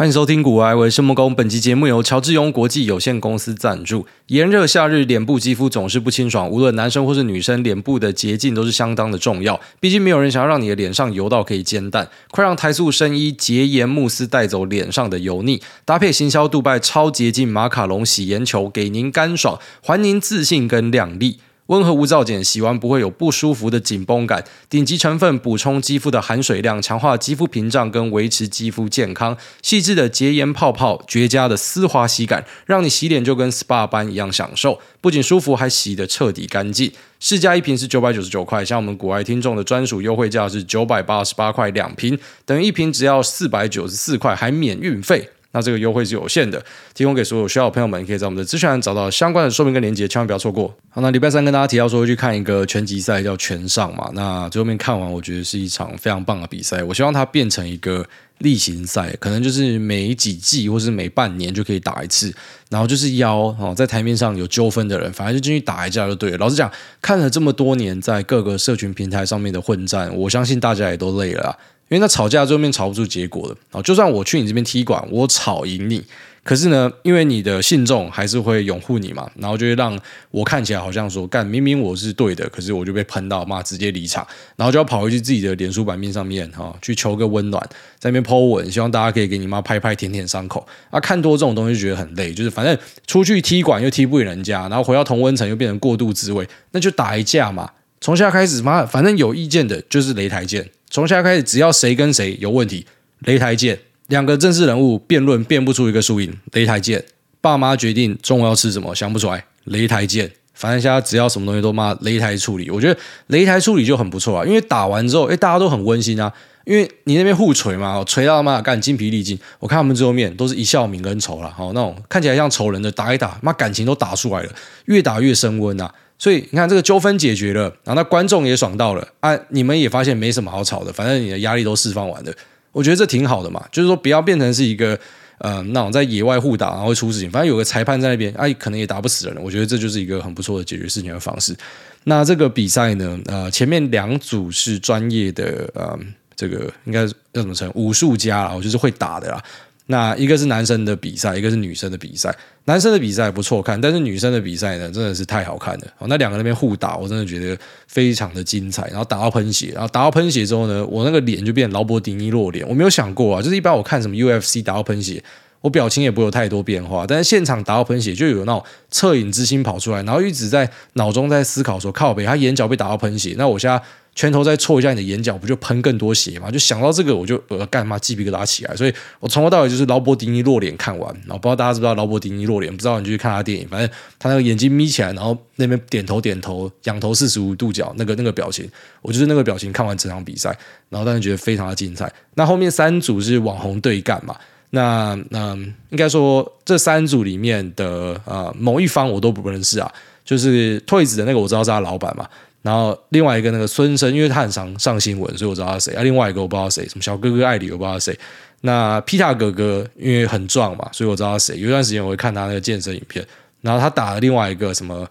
[0.00, 1.34] 欢迎收听股癌，我是孟工。
[1.34, 4.06] 本期节目由乔治庸国际有限公司赞助。
[4.28, 9.60] 炎热夏日，脸部肌肤总是不清爽，无论男生或是女生，脸部的洁净都是相当的重要。
[9.78, 12.08] 毕竟没有人想要让你的脸上油到可以煎蛋。
[12.30, 21.40] 快让台塑生衣洁颜慕斯带走脸上的油腻，搭配行销杜拜超洁净马卡龙洗颜球，给您干爽，还您自信跟亮丽。
[21.70, 24.44] 温和无皂碱，洗完不会有不舒服的紧绷感。
[24.68, 29.36] 顶级成分补充肌肤的含水量，强化肌肤屏障跟维持肌肤健康。
[29.62, 34.80] 细致的洁颜泡泡，绝佳的丝滑洗感，让你洗脸就跟 SPA 般一样享受。
[35.00, 36.90] 不仅舒服，还洗得彻底干净。
[37.20, 45.28] 市价一瓶是九百九十九块，像我们古爱听众的专属优惠价是九百八十八块两瓶，等于一瓶只要四百九十四块，还免运费。
[45.52, 46.64] 那这个优惠是有限的，
[46.94, 50.72] 提供给所有需要的朋友们，可以在我们的资讯栏找到相关的说明跟链接，千万不要错过。
[50.90, 54.10] 好，那礼拜三跟大家提到说会去看一个拳击赛，叫拳上嘛。
[54.14, 56.82] 那最后面看完，我觉得是一场非常棒的比赛。
[56.84, 58.06] 我希望它变成一个
[58.38, 62.32] 例行赛，可能就是每几季或是每半年就可以打一次，
[62.68, 66.38] 然后就是邀哦在台面上有纠纷的人，反正就进去打一架就对了。
[66.38, 66.70] 老实讲，
[67.02, 71.58] 看了这么多年在各个社群平台上面的混战，我相信大家也都累了。
[71.90, 76.04] 因为那吵架最后面吵不出结果的啊，就算我去你这边踢馆，我吵赢你，
[76.44, 79.98] 可是呢，因为你的信众还是会拥护你嘛，然后就会让
[80.30, 84.24] 我看起来好像说，干明明我是对的，可是我就被喷到，妈直接离场，
[84.54, 87.60] 然后就要跑回去自己的脸书版面上面哈，去求个温暖，
[87.98, 90.64] 在那边 po 文，希望大家可以给你妈拍拍舔舔伤口。
[90.90, 91.00] 啊。
[91.00, 97.68] 看多这种东西就觉得很累，就是反正出去踢馆又踢不赢人家，然后回到同温层又变成过度滋味，那就打一架嘛，
[98.00, 100.70] 从现在开始妈，反正有意见的就是擂台见。
[100.88, 102.86] 从现在开始，只要谁跟谁有问题，
[103.24, 103.78] 擂台见。
[104.06, 107.04] 两个政治人物辩论辩不出一个输赢，擂台见。
[107.42, 110.30] 爸妈决定中午要吃什么，想不出来，擂台见。
[110.54, 112.98] 反正现在只要什么东西都骂擂台处理，我觉得
[113.28, 114.44] 擂台处理就很不错啊。
[114.44, 116.32] 因为打完之后，哎，大家都很温馨啊。
[116.64, 119.38] 因为你那边互锤嘛，锤到妈干精疲力尽。
[119.58, 124.52] 我看他们最后面都是一笑泯恩仇了，好那种看起来像仇人的打一打，妈感情都打出来了，
[124.86, 125.92] 越打越升温啊。
[126.20, 129.34] 所以你看，这个纠纷解决了，然后那观众也爽到了啊！
[129.48, 132.32] 你们也发现没什么好吵的，反正你的压力都释放完了。
[132.72, 134.96] 我觉得这挺好的嘛，就是说不要变成是一个
[135.38, 139.42] 呃那种在野外互打然后会出事情，反正有个裁判在那边，哎、啊，可能也打不死人。
[139.42, 141.56] 我觉得这就是一个很不错的解决事情的方式。
[142.04, 145.98] 那这个比赛呢，呃，前面两组是专业的，呃，
[146.36, 147.72] 这个应该叫什么称？
[147.74, 149.42] 武术家啦，我就是会打的啦。
[149.90, 152.32] 那一个是男生的比赛，一个是女生的比赛。
[152.66, 155.84] 男生的比赛不错看，但是女生的比赛呢，真的是太好看了。
[156.06, 157.58] 那两个那边互打，我真的觉得
[157.88, 158.86] 非常的精彩。
[158.86, 162.64] 然后打到喷血，然后打到喷血之后呢，我那个脸就变劳勃迪尼洛脸。
[162.68, 165.20] 我没有想过啊，就是一般我看什么 UFC 打到喷血，
[165.60, 167.04] 我表情也不会有太多变化。
[167.04, 168.62] 但是现场打到喷血，就有那种
[168.92, 173.82] 恻隐之心跑出来，然后一直在脑中在思考说：靠北，他眼角被打到喷血，那我现在。
[174.14, 176.50] 拳头再戳一下你的眼角，不就喷更多血吗？
[176.50, 178.76] 就想到这个，我就呃干嘛鸡皮疙瘩起来。
[178.76, 182.70] 所以我从头到尾就是劳勃迪尼落脸看完，然后不知道大家知不知道劳勃迪尼落脸？
[182.74, 183.88] 不知道你就去看他电影，反正
[184.18, 188.68] 他那个眼睛眯起来，然后那边点头点头，仰头四十五度角，那个那个表情，
[189.00, 190.54] 我就是那个表情看完整场比赛，
[190.88, 192.12] 然后当时觉得非常的精彩。
[192.34, 194.36] 那后面三组是网红对干嘛？
[194.70, 199.90] 那嗯，应该说这三组里面的呃某一方我都不认识啊，
[200.24, 202.28] 就是退子的那个我知道是他老板嘛。
[202.62, 205.94] 然后另外一个那个孙生，因为他很常上新闻，所以我知道他谁。
[205.94, 208.18] 啊，另外一个我不知道谁，什么小哥哥艾里，我不知道谁。
[208.60, 211.58] 那皮塔哥哥因为很壮嘛，所以我知道他谁。
[211.58, 213.26] 有一段时间我会看他那个健身影片，
[213.62, 215.08] 然后他打了另外一个什么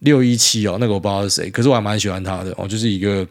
[0.00, 3.26] 六一七哦，那个我不知道是谁，可是我还蛮喜欢他的哦，就是一个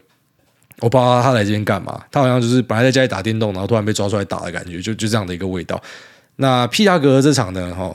[0.80, 5.78] 我不知道他来这边干嘛，他好像就是本来在家里打电动，然后突然被抓出来打的感觉，就就这样的一个味道。
[6.36, 7.94] 那皮塔哥哥这场呢，哈。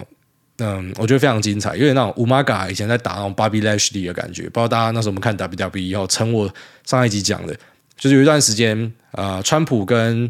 [0.60, 6.54] 嗯，我觉得非常精彩，因为那种 Umaga 以前在打那种 Bobby Lashley 的感觉，不知道大家那时候我们看 WWE 以后，趁我
[6.86, 7.56] 上一集讲的，
[7.98, 10.30] 就是有一段时间，呃，川普跟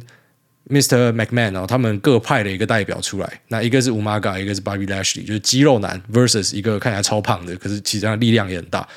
[0.69, 1.11] Mr.
[1.11, 8.87] McMahon 哦，他们各派了一个代表出来，那一个是 Umaga，，一个是 Bobby Lashley，就是肌肉男 versus 一个看起来超胖的，可是其实他力量也很大，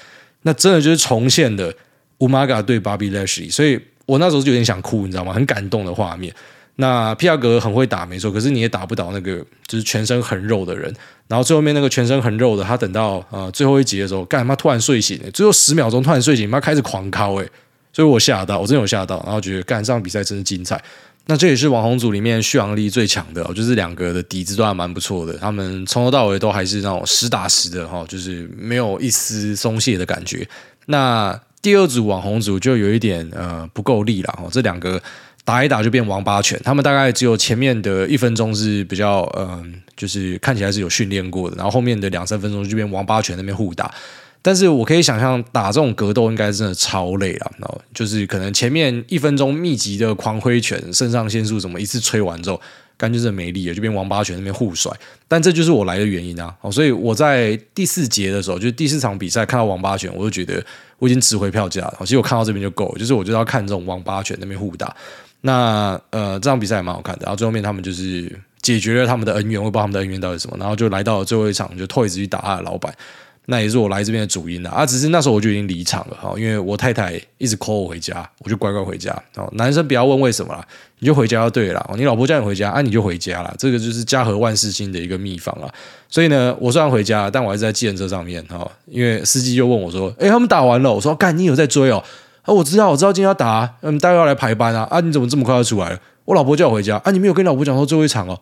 [0.42, 1.74] 那真的就是重现的
[2.18, 5.32] Umaga 对 Bobby Lashley，所以我那时候就有点想哭，你知道吗？
[5.32, 6.34] 很感动的画面。
[6.76, 10.92] 那皮亚格很会打，没错，可是你也打不倒那个就是全身很肉的人。
[11.28, 15.20] 然后最后面那个全身很肉的，他等到呃最后一集的时候，干嘛突然睡醒？
[15.32, 17.50] 最后十秒钟突然睡醒，妈开始狂敲诶，
[17.92, 20.82] 所以我吓到，我真有吓到，然后觉得干这场比赛真是精彩。
[21.26, 30.46] 那这也是网红组里面续航力最强的，就是两个的底子都还蛮不错的，他们从头到尾都还是那种实打实的哈，就是没有一丝松懈的感觉。
[30.86, 35.00] 那第二组网红组就有一点呃不够力了哈，这两个。
[35.44, 43.92] 打一打就变王八拳，他们大概只有前面的一分钟是比较，嗯、就是看起来是有训练过的，然后后面的两三分钟就变王八拳那边互打。
[44.44, 52.60] 但是我可以想象，打这种格斗应该真的超累了，然后就是可能前面一分钟密集的狂挥拳，肾上腺素什么一次吹完之后，
[52.96, 54.92] 感觉真的没力了，就变王八拳那边互甩。
[55.28, 56.52] 但这就是我来的原因啊！
[56.72, 60.64] 所以我在第四节的时候，就是第四场比赛看到王八拳，我就觉得
[60.98, 61.98] 我已经值回票价了。
[62.00, 64.92] 其实我看到这边就够了，就是我就要看这种王八拳那边互打。
[65.42, 67.22] 那呃，这场比赛也蛮好看的。
[67.24, 72.94] 然后最后面他们就是解决了他们的恩怨，我不知道他们的恩怨到底什么，然后就来到最后一场，就 Toyz 去打他的老板。
[73.46, 79.12] 那也是我来这边的主因啦，啊，只是那时候我就已经离场了哈，因为我太太一直 call 我回家，我就乖乖回家。
[79.34, 80.64] 哦，男生不要问为什么啦，
[81.00, 81.90] 你就回家就对了。
[81.96, 85.68] 你老婆叫你回家，啊，你就回家了，这个就是家和万事兴的一个秘方啊。
[86.08, 92.00] 所以呢，我虽然回家，但我还是在计程车上面哈，因为司机就问我说：“诶，他们打完了？”我说：“干，你有在追哦？”
[92.42, 94.86] 啊，我知道，我知道今天要打，嗯，待会要来排班啊。
[94.90, 95.98] 啊，你怎么这么快就出来了？
[96.24, 98.38] 我老婆叫我回家，啊，你没有跟老婆讲说最后一场哦？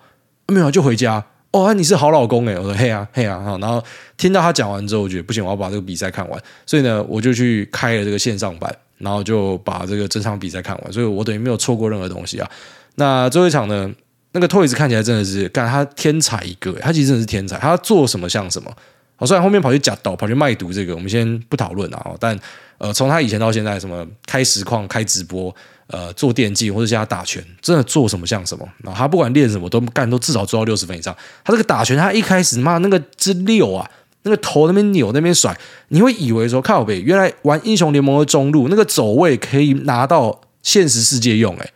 [0.48, 1.24] 没有，就回家。
[1.52, 3.82] 哦，啊、你是好老公诶，我说嘿啊嘿啊，然后
[4.16, 12.48] 听到他讲完之后，我觉得不行，我要把这个比赛看完，所以呢，我就去开了这个线上版，然后就把这个整场比赛看完，所以我等于没有错过任何东西啊。
[12.94, 13.90] 那最后一场呢，
[14.32, 18.70] 那个 Toys 看起来真的是，干他天才一个，他其实真的是天才，他做什么像什么。
[19.16, 22.38] 好，虽然后面跑去假赌，跑去卖毒，这个我们先不讨论啊，但
[22.80, 25.54] 呃，从他以前到现在，什么开实况、开直播。
[25.92, 28.64] 呃，做电竞或者现在打拳，真的做什么像什么。
[28.84, 31.12] 然后他不管练什么都干，都至少做到六十分以上。
[31.42, 33.90] 他这个打拳，他一开始妈那个之溜啊，
[34.22, 35.52] 那个头那边扭那边甩，
[35.88, 41.72] 你会以为说靠北，原来玩英雄联盟的中路那个走位可以拿到现实世界用，诶，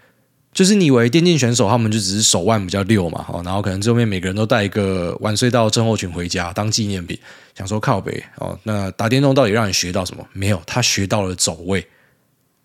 [0.53, 7.19] 就是你以为电竞选手他们就只是手腕比较溜嘛，然后可能最后面每个人都带一个晚睡到症候群回家当纪念品，
[7.55, 10.27] 想说靠北哦，那打电动到底让你学到什么？
[10.33, 11.87] 没有，他学到了走位。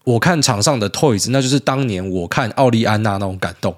[0.03, 3.75] 我看场上的 Toys，那就是当年我看奥利安娜那种感动，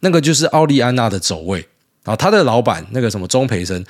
[0.00, 1.58] 那个就是奥利安娜的走位。
[2.02, 3.84] 然后他的老板那个什么钟培生，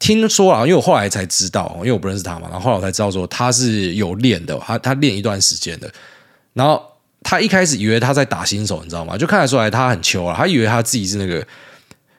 [0.00, 5.88] 听说啊，因为我后来才知道，因为我不认识他嘛，然后后来我才知道说他是有练的，他他练一段时间的。
[6.54, 6.82] 然后
[7.22, 9.16] 他一开始以为他在打新手，你知道吗？
[9.16, 11.46] 就看得出来他很秋啊，他以为他自己是那个。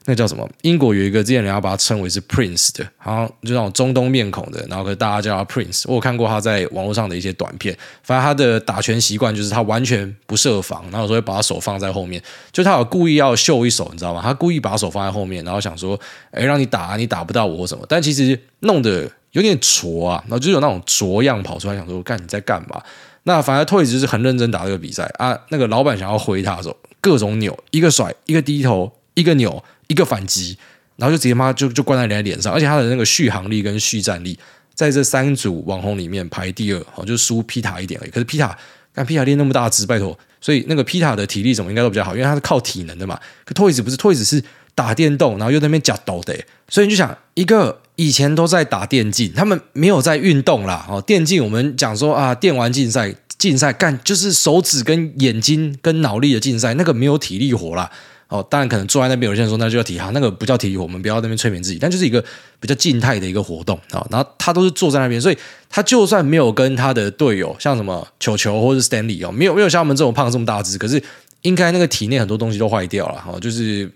[0.06, 0.50] 那叫什么？
[0.64, 5.84] 英国有一个之前人家把他称为是 Prince 的，好像就那种中东面孔的，然后可大家叫他 Prince。
[5.86, 12.20] 我有看过他在网络上的一些短片，反正他的打拳习惯就是他完全不设防，然后有时候会把他手放在后面，
[12.52, 14.22] 就他有故意要秀一手，你知道吗？
[14.24, 16.00] 他故意把手放在后面，然后想说，
[16.32, 22.82] 哎，让你打，你打不到我或什么，但其实弄得有点拙啊，然后就有那种拙样跑出来，想说，干你在干嘛？
[23.24, 25.40] 那反而 Toyz 就是很认真打这个比赛啊。
[25.50, 29.64] 那个老板想要挥他的时候，各种扭，一个甩，一个低头，一个扭。
[29.92, 30.58] 一个反击，
[30.96, 34.40] 然后就直接妈就就灌在人家脸上，而且他的那个续航力跟续战力，
[34.74, 38.10] 在这三组网红里面排第二，哦，就输皮塔一点而已。
[38.10, 38.58] 可是皮塔，
[38.96, 43.20] 看皮塔练那么大只，拜托，所以那个皮塔的体力什么应该都比较好，因为他是靠体能的嘛。
[43.44, 44.42] 可 Toys 不是 Toys 是
[44.74, 46.34] 打电动，然后又在那边夹抖的，
[46.70, 50.86] 所以你就想，一个以前都在打电竞，他们没有在运动啦。
[50.90, 57.92] 哦，电竞我们讲说啊，电玩竞赛，竞赛干就是手指跟眼睛跟脑力的竞赛，那个没有体力活啦。
[58.32, 62.24] 哦，当然可能坐在那边，有些人说那就要体哈，那个不叫体育，我们不要在那边催眠自己，但就是一个
[62.62, 64.08] 比较静态的一个活动啊。
[64.10, 65.38] 然后他都是坐在那边，所以
[65.70, 71.04] 他就算没有跟他的队友，像什么球球或者 Stanley 哦，没有没有像我们这种胖这么大只，可是
[71.42, 73.92] 应该那个体内很多东西都坏掉了哈，就是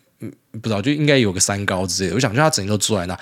[0.51, 2.15] 不知道就应该有个三高之类的。
[2.15, 3.17] 我想就他整天都坐在那，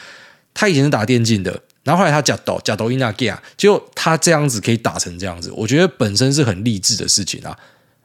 [0.51, 7.55] 他以前是打电竞的，然后后来他假抖假抖音那 g 结果他这样子可以打成这样子，我觉得本身是很励志的事情啊。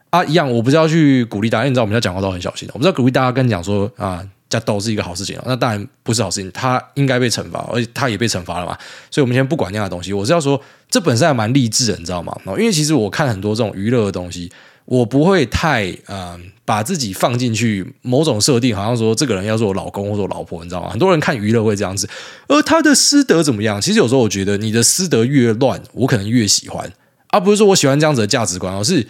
[0.09, 2.73] 啊，一样，我不是要去鼓励大家，你知道我们家讲话都很小心的。
[2.73, 8.75] 我不是要鼓励大家跟你讲说啊，加斗是一个好事情，那当然不是好事情，他应该被惩罚，而且他也被惩罚了嘛。
[9.11, 10.11] 所以，我们先不管那样的东西。
[10.11, 12.35] 我是要说，这本身还蛮励志的，你知道吗？
[12.47, 14.51] 因为其实我看很多这种娱乐的东西，
[14.85, 20.89] 我不会太嗯、把自己放进去某种设定，好像说这个人要做我老公或者我老婆，你知道吗？
[20.89, 22.09] 很多人看娱乐会这样子，
[22.47, 23.79] 而他的私德怎么样？
[23.79, 26.91] 其实有时候我觉得你的私德越乱，我可能越喜欢，
[27.27, 29.05] 而不是说我喜欢这样子的价值观，而是。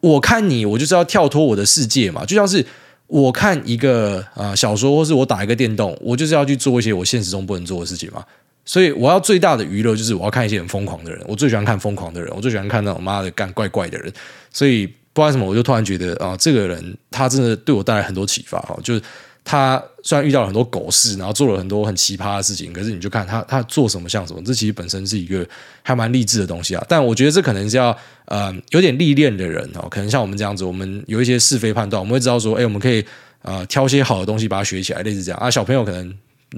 [0.00, 2.64] 我看你，我就是要跳脱我的世界嘛，就像是
[3.06, 8.24] 我看一个啊、小说，或是我打一个电动，我就是要去做一些我现实中不能做的事情嘛。
[8.64, 14.12] 所以我要最大的娱乐就是我要看一些很疯狂的人，我最喜欢看疯狂的人，我最喜欢看那种妈的干怪怪的人。
[14.52, 19.02] 所以不管什么，我就突然觉得啊、这个人他真的对我带来很多启发哈，就是。
[19.50, 25.44] 他虽然遇到了很多狗事，然后做了很多很奇葩的事情，可是你就看他他做什么像什么，这其实本身是一个
[25.82, 26.86] 还蛮励志的东西啊。
[26.88, 33.04] 但我觉得这可能是要呃有点历练的人哦，可能像我们这样子，我们有一些是非判断，我们会知道说，哎，我们可以
[33.42, 35.50] 呃挑些好的东西把它学起来，类似这样啊。
[35.50, 36.14] 小朋友可能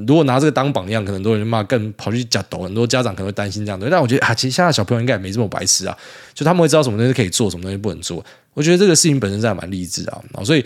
[0.07, 3.89] 如果拿这个当榜样，可能很多人骂更跑去假抖，很多家长可能会担心这样的。
[3.89, 5.97] 但我觉得啊，其实现在小朋友应该也没这么白痴啊，
[6.35, 8.23] 就他们会知道什么东西可以做，什么东西不能做。
[8.53, 10.63] 我觉得这个事情本身是还蛮励志啊，所以。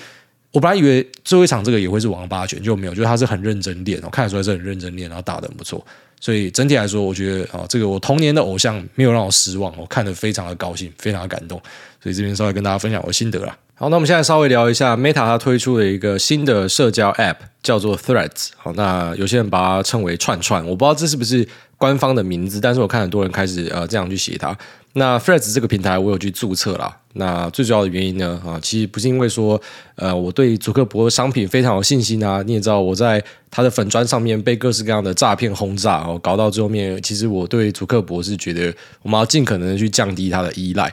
[0.53, 5.85] 我本来以为最后一场这个也会是王八拳，就没有，就是他是很认真练，我看得出来是很认真练，然后打得很不错。
[6.19, 11.61] 所以整体来说，我觉得啊，这个我童年的偶像没有让我失望，我看得非常的高兴，非常的感动。
[12.03, 13.55] 所以这边稍微跟大家分享我的心得啦。
[13.75, 18.49] 好，那我们现在稍微聊一下 Meta 它推出了一个新的社交 App，叫做 Threads。
[18.57, 24.57] 好，那有些人把它称为串串，我不知道这是不是官方的名字，但是我看很多人开始呃这样去写它。
[24.99, 26.97] 那 Threads 这个平台我有去注册啦。
[27.13, 29.61] 那最主要的原因呢，啊，其实不是因为说
[29.97, 32.43] 呃我对祖克伯商品非常有信心啊。
[32.47, 40.93] 你也知道我在他的粉砖上面被各式各样的诈骗轰炸哦，搞到最后面，其实我对祖克伯是觉得我们要尽可能的去降低他的依赖。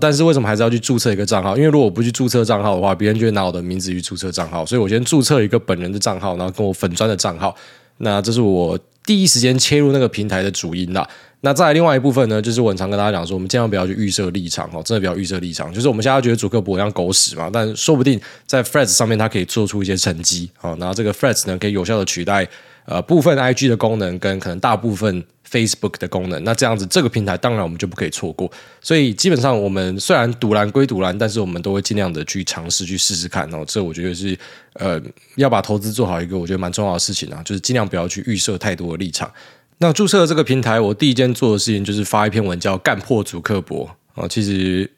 [0.00, 1.56] 但是为什么还是要去注册一个账号？
[1.56, 4.66] 因为如果我不去注册账号的话，别人就会拿我的名字去注册账号。
[4.66, 7.54] 所以我先注册一个本人的账号，然后跟我粉砖的账号。
[7.98, 11.08] 那这是我第一时间切入那个平台的主因啦。
[11.44, 15.72] 那再另外一部分呢，就是我常跟大家讲说，我们尽量不要去预设立场哦，真的不要预设立场。
[15.72, 20.74] 就是我们现在觉得主客博一样狗屎嘛，但说不定在 Threads 上面，它可以做出一些成绩啊。
[20.80, 22.48] 然后这个 Threads 呢，可以有效的取代
[22.86, 25.22] 呃部分 IG 的功能，跟可能大部分。
[25.46, 28.50] Facebook 的功能，那这样子这个平台当然我们就不可以错过。
[28.80, 33.48] 所以基本上我们虽然赌烂归赌烂，但是我们都会尽量的去尝试去试试看。
[33.54, 34.36] 哦这我觉得是
[34.72, 35.00] 呃
[35.36, 39.30] 要把投资做好一个我觉得蛮重要的事情啊，就是尽量不要去预设太多的立场。
[39.78, 44.90] 那注册这个平台，我第一件做的事情就是发一篇文叫“干破主刻薄”啊，其实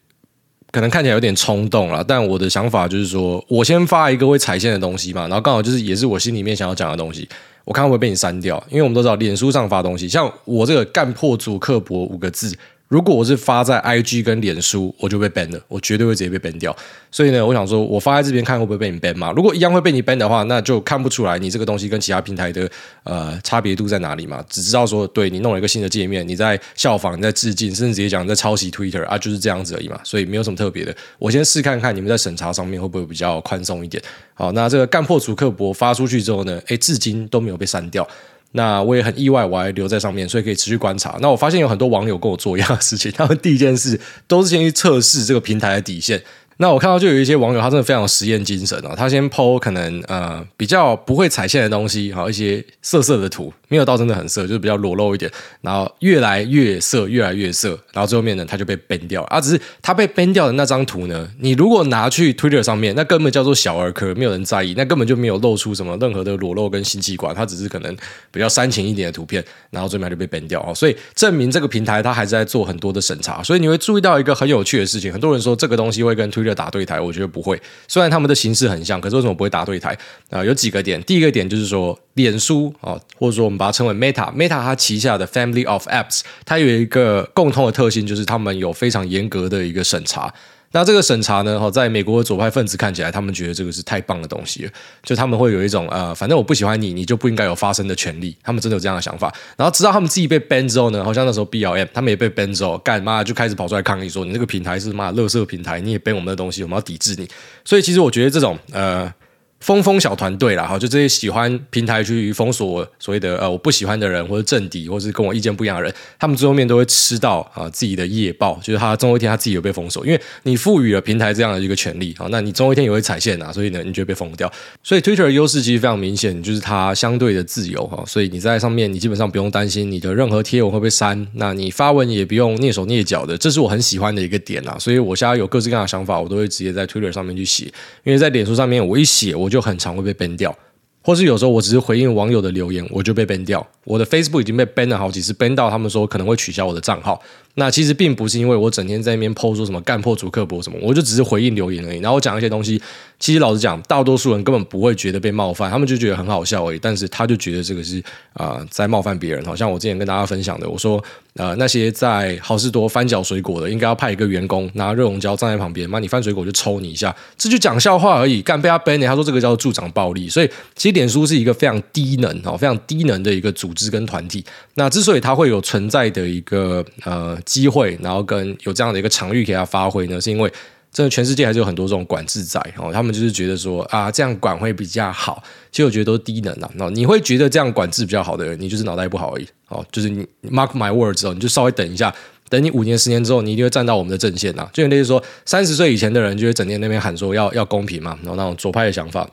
[0.71, 7.27] 可能看起来有点冲动了，但我的想法就是说我先发一个会踩线的东西嘛，然后刚好就是也是我心里面想要讲的东西。
[7.65, 12.57] 我看会不会被你删掉，因为我们都知道脸书上发东西，像我这个“干破主刻薄”五个字。
[12.87, 16.73] 如果我是发在 IG 跟脸书，我就被 ban 了，我绝对会直接被 ban 掉。
[17.11, 19.29] 所以呢，我想说，我发在这边看会不会被你 ban 嘛？
[19.33, 22.69] 如果一样会被你 ban 的话，那就看不出来你这个东西跟其他平台的
[23.03, 24.41] 呃差别度在哪里嘛？
[24.47, 29.99] 只知道说，对你弄了一个新的界面，你在效仿，你在致敬，甚至直接讲你在抄袭 Twitter 啊，就是这样子而已嘛。
[30.05, 30.95] 所以没有什么特别的。
[31.19, 34.01] 我先试看看你们在审查上面会不会比较宽松一点。
[34.33, 38.07] 好，那这个干破祖克伯发出去之后呢，诶，至今都没有被删掉。
[38.57, 41.17] 那我也很意外，我还留在上面，所以可以持续观察。
[41.21, 43.97] 那我发现有很多网友跟我做一样的事情，他们第一件事
[44.27, 46.21] 都是先去测试这个平台的底线。
[46.59, 48.93] 那我看到就有一些网友，他真的非常有实验精神哦。
[48.97, 55.31] 他先 po 可能呃比较不会踩线的东西，好一些色色的图，没有到真的很色，就是比较裸露一点。
[55.61, 59.27] 然后越来越色，越来越色，然后最后面呢，他就被 ban 掉了。
[59.27, 67.95] 啊，只是他被 ban 掉的那张图呢，你如果拿去 Twitter 上面，那根本叫做小儿科，没有人在意，那根本就没有露出什么任何的裸露跟性器官，它只是可能
[68.31, 70.73] 比较煽情一点的图片，然后最后面就被 ban 掉哦。
[70.73, 73.43] 所以证明这个平台它还是在做很多的审查。
[73.43, 77.61] 所以你会注意到一个很有趣的事情，很多人说这个东西会跟 Twitter 打对台，我觉得不会。
[77.87, 79.93] 虽然他们的形式很像，可是为什么不会打对台？
[80.29, 81.01] 啊、呃，有几个点。
[81.03, 90.33] 第一个点就是说，脸书啊、或者说我们把它称为 Meta，Meta 它旗下的 Family of Apps，它有一个共通的特性，就是他们有非常严格的一个审查。
[90.77, 94.69] 那这个审查呢，哈，在美国左派分子看起来，他们觉得这个是太棒的东西，
[95.01, 98.37] 就他们会有一种呃，反正我不喜欢你，你就不应该有发声的权利。
[98.43, 99.33] 他们真的有这样的想法。
[99.57, 107.27] 然后知道他们自己被 ban 之后呢，好像那时候 BLM 他们也被 ban 之后，干嘛就开始跑出来抗议说，你这个平台是妈垃圾平台，你也 ban 我们的东西，我们要抵制你。
[107.65, 109.11] 所以其实我觉得这种呃。
[109.59, 124.51] 封封小团队啦，哈，就这些喜欢平台去封锁所谓的呃我不喜欢的人，或者政敌，或者是跟我意见不一样的人，他们最后面都会吃到啊自己的业报，就是他终有一天他自己有被封锁，因为你赋予了平台这样的一个权利啊，那你终有一天也会踩线啊，所以呢，你就会被封掉。
[124.83, 134.77] 所以 Twitter 的优势其实非常明显，就是它相对的自由哈，所以你在上面你基本上不用担心你的任何贴文会被删，那你发文也不用蹑手蹑脚的，这是我很喜欢的一个点啊。
[134.79, 137.65] 所以我现在有各式各样的想法，我都会直接在 Twitter 上面去写，
[138.03, 140.53] 因为在脸书上面我一写我我就很常会被 ban 掉，
[141.01, 143.65] 或是有时候我只是回应网友的留言，我就被 ban 掉。
[143.85, 147.17] 我的 Facebook 已经被 ban 了好几次，ban 到他们说可能会取消我的账号。
[147.53, 151.99] 那其实并不是因为我整天在那边 po 说什么干破主刻薄什么，我就只是回应留言而已。
[151.99, 152.81] 然后我讲一些东西，
[153.19, 156.79] 其实老实讲，大多数人根本不会觉得被冒犯，他们就觉得很好笑而已。
[156.79, 158.01] 但是他就觉得这个是
[158.33, 159.43] 啊、在冒犯别人。
[159.43, 168.41] 好像我之前跟大家分享的，我说呃那些在好市多翻搅水果的，应该要派一个员工拿热熔胶站在旁边，妈你翻水果就抽你一下，这就讲笑话而已。
[168.43, 170.29] 干被他 ban，他说这个叫做助长暴力。
[170.29, 174.45] 所以其实脸书是一个非常低能哦，非常低能的一个组织跟团体。
[174.75, 180.51] 那之所以它会有存在的一个呃机会，然后跟有这样的一个场域给它发挥呢，是因为
[180.97, 186.67] 真的全世界还是有很多这种管制在哦，他们就是觉得说啊这样管会比较好，其实我觉得都是低能啊。
[186.73, 189.85] 那你会觉得这样管制比较好的人，你就是脑袋不好而已哦。
[189.91, 192.11] 就是你 mark my words 之后，你就稍微等一下，
[192.49, 194.67] 等你五年十年之后，你一定会站到我们的阵线呐。
[194.73, 199.29] 就类似说三十岁以前的人，就会整天那边喊说要要公平嘛，然后那种左派的想法。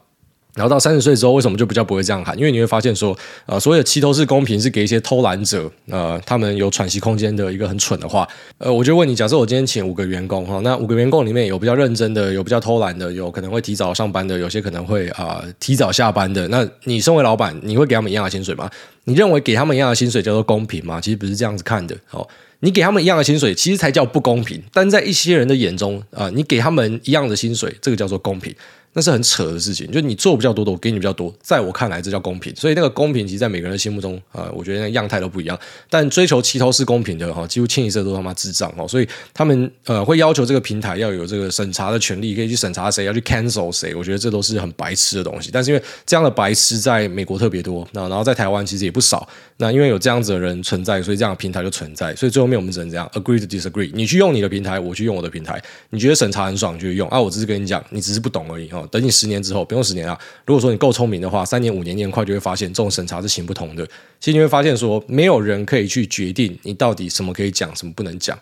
[0.55, 2.39] 然后到三十岁之后，为什么就比较不会这样喊？
[2.39, 8.27] 因为你会发现说，呃，所谓的齐头式公平是给一些偷懒者，呃，他们有喘息空间的一个很蠢的话。
[8.59, 16.47] 呃，我就问你，假设我今天请五个员工哈，那五个员工里面有比较认真的，有比较偷懒的，有可能会提早上班的，有些可能会啊、呃、提早下班的。
[16.49, 18.71] 那你身为老板，你会给他们一样的薪水吗？
[19.07, 21.01] 你认为给他们一样的薪水叫做公平吗？
[21.01, 21.97] 其实不是这样子看的。
[22.13, 22.27] 哦，
[22.61, 24.63] 你给他们一样的薪水，其实才叫不公平。
[24.73, 28.55] 但在一些人的眼中啊、呃，你给他们一样的薪水，这个叫做公平。
[28.95, 32.55] 那是很扯的事情，就你做比较多的，我给你比较多，在我看来这叫公平。
[32.57, 35.59] 所以那个公平，其实在每个人心目中、呃，我觉得那样态都不一样。
[35.91, 38.87] 但追求齐头式公平的哈，几乎清一色都他妈智障哦。
[38.87, 43.95] 所以他们呃会要求这个平台要有这个审查的权利，可以去审查谁要去 cancel 谁。
[43.95, 45.51] 我觉得这都是很白痴的东西。
[45.53, 49.29] 但是因为这样的白痴在美国特别多，那然后在台湾其实也不少。
[49.57, 52.15] 那因为有这样子的人存在，所以这样的平台就存在。
[52.15, 53.91] 所以最后面我们只能这样 agree to disagree。
[53.93, 55.63] 你去用你的平台，我去用我的平台。
[55.91, 57.21] 你觉得审查很爽，就用啊。
[57.21, 59.65] 我只是跟你讲，你只是不懂而已哦等你十年之后。
[59.65, 60.19] 不用十年啊！
[60.45, 63.87] 如果说你够聪明的话，三年、五年、年快就会发现这种审查是行不通的。
[64.21, 68.39] 其实你会发现说，没有人可以去决定你到底什么可以讲，什么不能讲。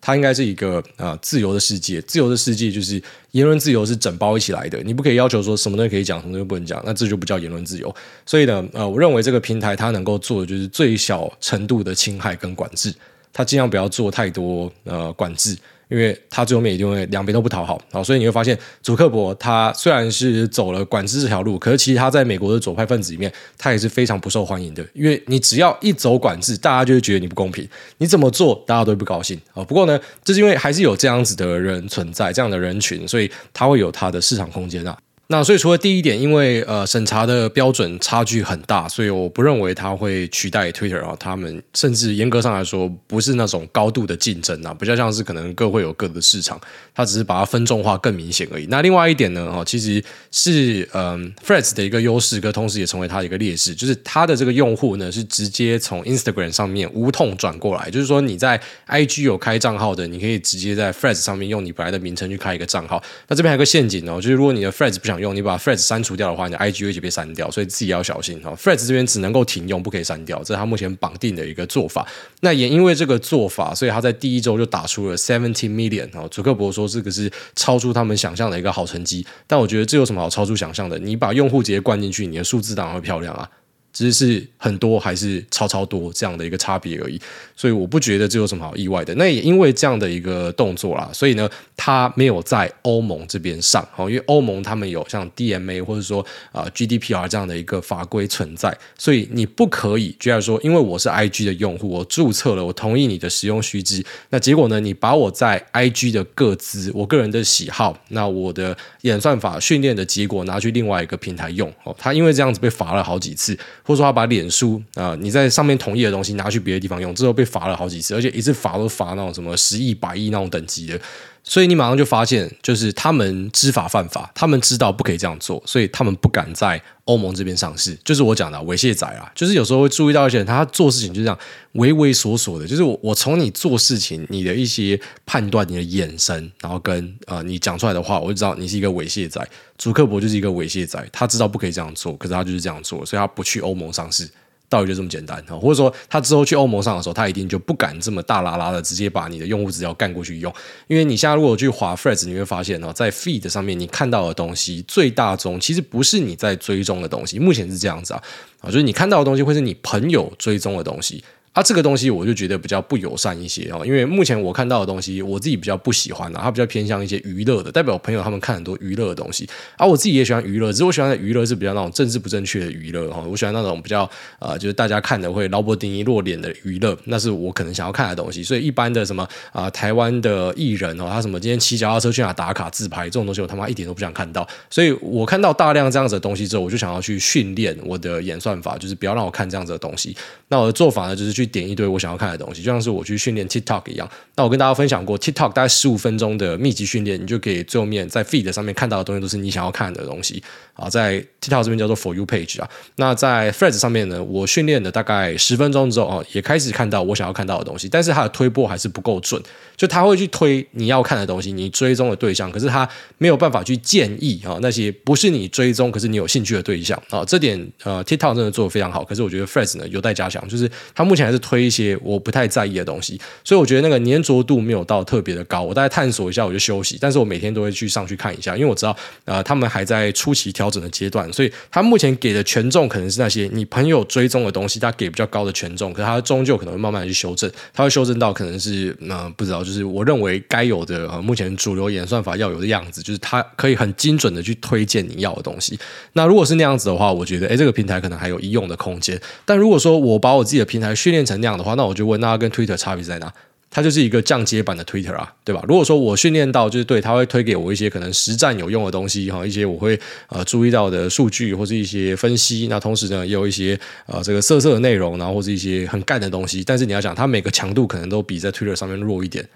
[0.00, 4.82] 它应该是一个啊、自由的世界，自由的世界就是言论自由是整包一起来的。
[4.82, 7.94] 你不可以要求说什么东西可以讲，什么东西不能讲，那这就不叫言论自由。
[8.26, 12.94] 所以呢，呃，我认为这个平台它能够做的就是最小程度的侵害跟管制，
[13.34, 15.54] 他尽量不要做太多呃管制。
[15.90, 24.84] 因为他最后面一定会两边都不讨好啊，所以你会发现祖克伯他虽然是走了管制这条路，可是其实他在美国的左派分子里面，他也是非常不受欢迎的。
[24.94, 29.62] 因为你只要一走管制，大家就会觉得你不公平，你怎么做大家都不高兴啊。
[29.62, 34.98] 不过呢，这是因为还是有这样子的人存在，这样的人群，所以他会有他的市场空间啊。
[35.34, 41.16] 那所以除了第一点，因为呃审查的标准差距很大，所以我不认为它会取代 Twitter 啊。
[41.18, 46.60] 他们甚至严格上来说不是那种高度的竞争啊，比较像是可能各会有各的市场，
[46.94, 48.66] 它只是把它分众化更明显而已。
[48.66, 50.00] 那另外一点呢，哦，其实
[50.30, 63.02] 是嗯 Threads 的一个优势，跟同时也成为它的一个劣势，就是它的这个用户呢是直接从 Instagram 上面无痛转过来，就是说你在 IG 有开账号的，你可以直接在 Threads 上面用你本来的名称去开一个账号。
[63.26, 68.54] 那这边还有个陷阱哦，就是如果你的 Threads 不想用，用你把 Threads 删除掉的话，你的 IG 会一起被删掉，所以自己要小心哈。
[68.56, 72.06] Threads 这边只能够停用，不可以删掉，这是他目前绑定的一个做法。
[72.40, 76.28] 那也因为这个做法，所以他在第一周就打出了 seventy million 哈。
[76.30, 80.98] 祖克伯说这个是超出他们想象的一个好成绩，但我觉得这有什么好超出想象的？
[80.98, 83.48] 你把用户直接灌进去，你的数字当然会漂亮啊。
[83.94, 87.18] 只是很多还是超超多这样的一个差别而已，
[87.54, 89.14] 所以我不觉得这有什么好意外的。
[89.14, 113.56] 那也因为这样的一个动作啦，所以呢，他没有在欧盟这边上哦，因为欧盟他们有像 DMA 或者说啊 GDPR 这样的一个法规存在，所以你不可以，居然说因为我是 IG 的用户，我注册了，我同意你的使用须知，那结果呢，你把我在 IG 的个资，我个人的喜好，那我的演算法训练的结果拿去另外一个平台用，哦，他因为这样子被罚了好几次。
[113.86, 120.98] 或者说他把脸书啊、你在上面同意的东西拿去别的地方用，之后被罚了好几次，而且一次罚都罚那种什么十亿、百亿那种等级的。
[121.46, 127.96] 所以你马上就发现，就是他们知法犯法，他们知道不可以这样做，所以他们不敢在欧盟这边上市。
[128.02, 131.38] 就是我讲的猥亵仔啊，就是有时候会注意到一些人，他做事情就这样
[131.72, 132.66] 畏畏缩缩的。
[132.66, 139.46] 就是我我从你做事情，你的一些判断，你的眼神，然后跟、呃、你讲出来的话，我就知道你是一个猥亵仔。
[139.76, 144.26] 祖克伯就是一个猥亵仔，他知道不可以这样做，可是他就是这样做，所以他不去欧盟上市。
[144.74, 150.52] 道理就这么简单，或者说他之后去欧盟上的时候，他一定就不敢这么大拉拉的直接把你的用户资料干过去用，
[150.88, 158.22] 因为你现在如果去划 Threads，你会发现在 Feed 上面你看到的东西最大宗其实不是你在追踪的东西，目前是这样子，啊，
[158.66, 161.22] 就是你看到的东西会是你朋友追踪的东西。
[161.54, 174.08] 啊，这个东西我就觉得比较不友善一些哦，因为目前我看到的东西，我自己比较不喜欢啊，它比较偏向一些娱乐的，代表我朋友他们看很多娱乐的东西，啊、我自己也喜欢娱乐，只是我喜欢的娱乐是比较那种政治不正确的娱乐哈，我喜欢那种比较
[174.40, 190.16] 呃，就是大家看的会劳勃丁尼落脸的娱乐，那是我可能想要看的东西，所以一般的什么啊、台湾的艺人哦，他什么今天骑脚踏车去哪打卡自拍这种东西，我他妈一点都不想看到，所以我看到大量这样子的东西之后，我就想要去训练我的演算法，就是不要让我看这样子的东西。
[190.48, 192.24] 那我的做法呢，就是去点一堆我想要看。
[192.24, 194.10] 的东西，就像是我去训练 TikTok 一样。
[194.34, 200.88] 那我跟大家分享过，TikTok 大概十五分钟的密集训练，你就可以最后面在 Feed 上面看到的东西都是你想要看的东西啊。
[200.88, 202.70] 在 TikTok 这边叫做 For You Page 啊。
[202.96, 209.40] 那在 Threads 上面呢，我训练了大概十分钟之后啊，也开始看到我想要看到的东西，但是它的推播还是不够准，
[209.76, 217.22] 就他会去推你要看的东西，你追踪的对象，可是他没有办法去建议啊那些不是你追踪可是你有兴趣的对象啊。
[217.24, 222.18] 这点呃 TikTok 真的做得非常好，可是我觉得 Threads 呢有待加强，就是他目前推一些我。
[222.24, 225.60] 不太在意的东西，所以我觉得那个粘着度没有到特别的高。
[225.60, 226.96] 我大概探索一下，我就休息。
[226.98, 245.78] 但是我每天都会去上去看一下，因为我知道，呃，他们还在初期调整的阶段，所以他目前给的权重可能是那些你朋友追踪的东西，他给比较高的权重，可是他终究可能会慢慢去修正，他会修正到可能是，呃，不知道，就是我认为该有的，目前主流演算法要有的样子，就是它可以很精准的去推荐你要的东西。
[246.14, 249.20] 那如果是那样子的话，我觉得，诶，这个平台可能还有一用的空间。
[249.44, 252.04] 但如果说我把我自己的平台训练成那样的话，那我就。
[252.04, 253.32] 问，那跟 Twitter 差别在哪？
[253.70, 255.64] 它就是一个降阶版的 Twitter 啊，对吧？
[255.66, 262.68] 如果说我训练到就是对，它会推给我一些可能实战有用的东西哈，一些我会呃注意到的数据或是一些分析。
[262.68, 266.62] 那同时呢，也有一些呃这个色色的内容，然后或是一些很干的东西。
[266.62, 269.48] 但是你要讲，它每个强度可能都比在 Twitter 上面弱一点，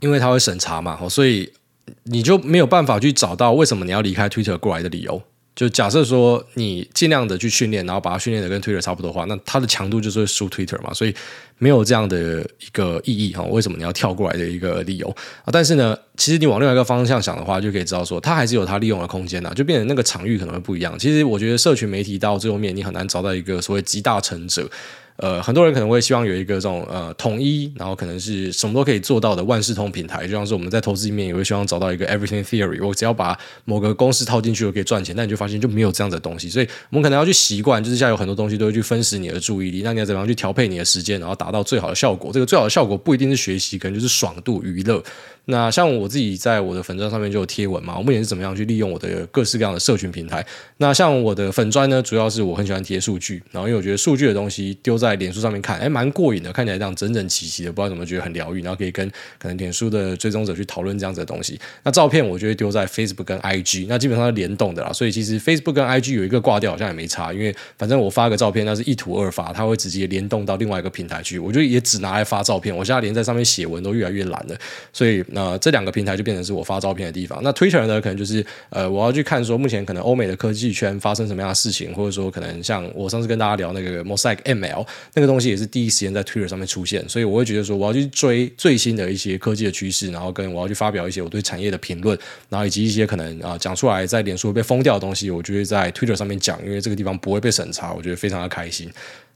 [0.00, 1.50] 因为它会审查嘛，所以
[2.02, 5.22] 你就没有办法去找到为什么你要离开 Twitter 过来的理由。
[5.54, 11.14] 就假设说你尽量的去训练，然后把它训练的跟 Twitter 差不多的话，那它的强度就是会输 Twitter 嘛，所以
[11.58, 13.42] 没有这样的一个意义哈。
[13.42, 15.08] 为什么你要跳过来的一个理由
[15.44, 15.50] 啊？
[15.52, 20.98] 但是呢，其实你往另外一个方向想的话，就可以知道说，它还是有它利用的空间的，就变成那个场域可能会不一样。
[20.98, 24.68] 其实我觉得社群媒体到最后面，你很难找到一个所谓集大成者。
[25.22, 35.14] 呃，很多人可能会希望有一个这种呃统一，然后可能是什么都可以做到的万事通平台，就像是我们在投资里面也会希望找到一个 everything theory，我只要把某个公司套进去，我可以赚钱。
[35.14, 42.32] 但你就发现就没有这样的东西，所以我们可能要去习惯，就是现在有很多东西都会去分食你的注意力，那你要怎么样去调配你的时间，然后达到最好的效果？
[42.32, 45.00] 这个最好的效果不一定是学习，可能就是爽度娱乐。
[45.46, 50.44] 那像我自己在我的粉砖上面就有贴文嘛，我目前是怎么样去利用我的各式各样的社群平台？
[50.76, 61.58] 那像我的粉砖呢，主要是我很喜欢贴数据，然后因为我觉得数据的东西丢在脸书上面看，哎，蛮过瘾的，看起来这样整整齐齐的，不知道怎么觉得很疗愈，然后可以跟可能脸书的追踪者去讨论这样子的东西。
[61.82, 74.56] 那照片我就会丢在 Facebook 跟 IG，那基本上是联动的啦，所以其实 Facebook 跟 IG 有一个挂掉好像也没差，因为反正我发个照片，那是一图二发，它会直接联动到另外一个平台去，我就也只拿来发照片，我现在连在上面写文都越来越懒了，
[74.92, 76.12] 所以那、这两个平台。
[76.12, 77.40] 就变成是我发照片的地方。
[77.42, 92.18] 那 Twitter 呢，可能就是呃，我要去看说目前可能欧美的科技圈发生什么样的事情，或者说可能像我上次跟大家聊那个 Mosaic ML 那个东西，也是第一时间在 Twitter 上面出现，所以我会觉得说我要去追最新的一些科技的趋势，然后跟我要去发表一些我对产业的评论，
[92.50, 98.90] 然后以及一些可能啊讲出来在脸书被封掉的东西，我就会在 Twitter 上面讲，因为这个地方不会被审查，我觉得非常的开心。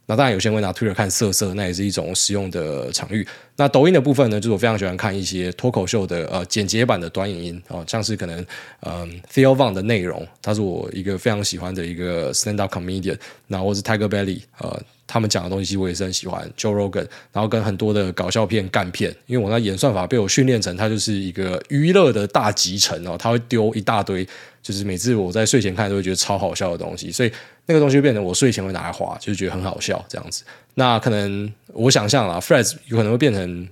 [0.09, 3.27] 那当然，有些人会拿 Twitter 看色色，那也是一种实用的场域。
[3.57, 8.39] 那抖音的部分呢，就是我非常喜欢看一些脱口秀的呃简洁版的短影音哦，像是可能
[8.83, 24.25] 嗯、呃、Theo Von 的内容，他是我一个非常喜欢的一个 stand up comedian，那或是 Tiger Belly 呃，他们讲的东西我也是很喜欢 Joe Rogan，然后跟很多的搞笑片干片，因为我那演算法被我训练成，它就是一个娱乐的大集成哦，他会丢一大堆，
[24.63, 27.33] 就是每次我在睡前看都会觉得超好笑的东西，所以。
[27.67, 30.45] 那个东西就变成我睡前会拿来滑，就是觉得很好笑这样子。
[30.75, 33.69] 那可能我想象啊 f r e d s 有可能会变成。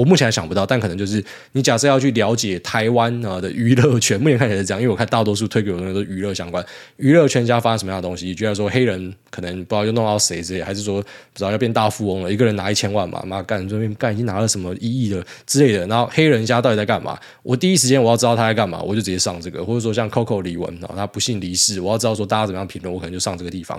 [0.00, 6.64] 我目前还想不到，但可能就是你假设要去了解台湾啊的娱乐圈，目前看起来是这样，因为我看大多数推给我的都是娱乐相关，
[6.96, 8.34] 娱乐圈家发生什么样的东西？
[8.34, 17.18] 居然说黑人可能不知道又弄到谁之类，还是说不知道要变大富翁了，一个人拿一千万嘛，妈干这边干已经拿了什么一亿的之类的，然后黑人家到底在干嘛？
[17.42, 23.78] 我第一时间我要知道他在干嘛，我就直接上这个，或者说像 Coco 李玟啊，他不幸离世，我要知道说大家怎么样评论，我可能就上这个地方。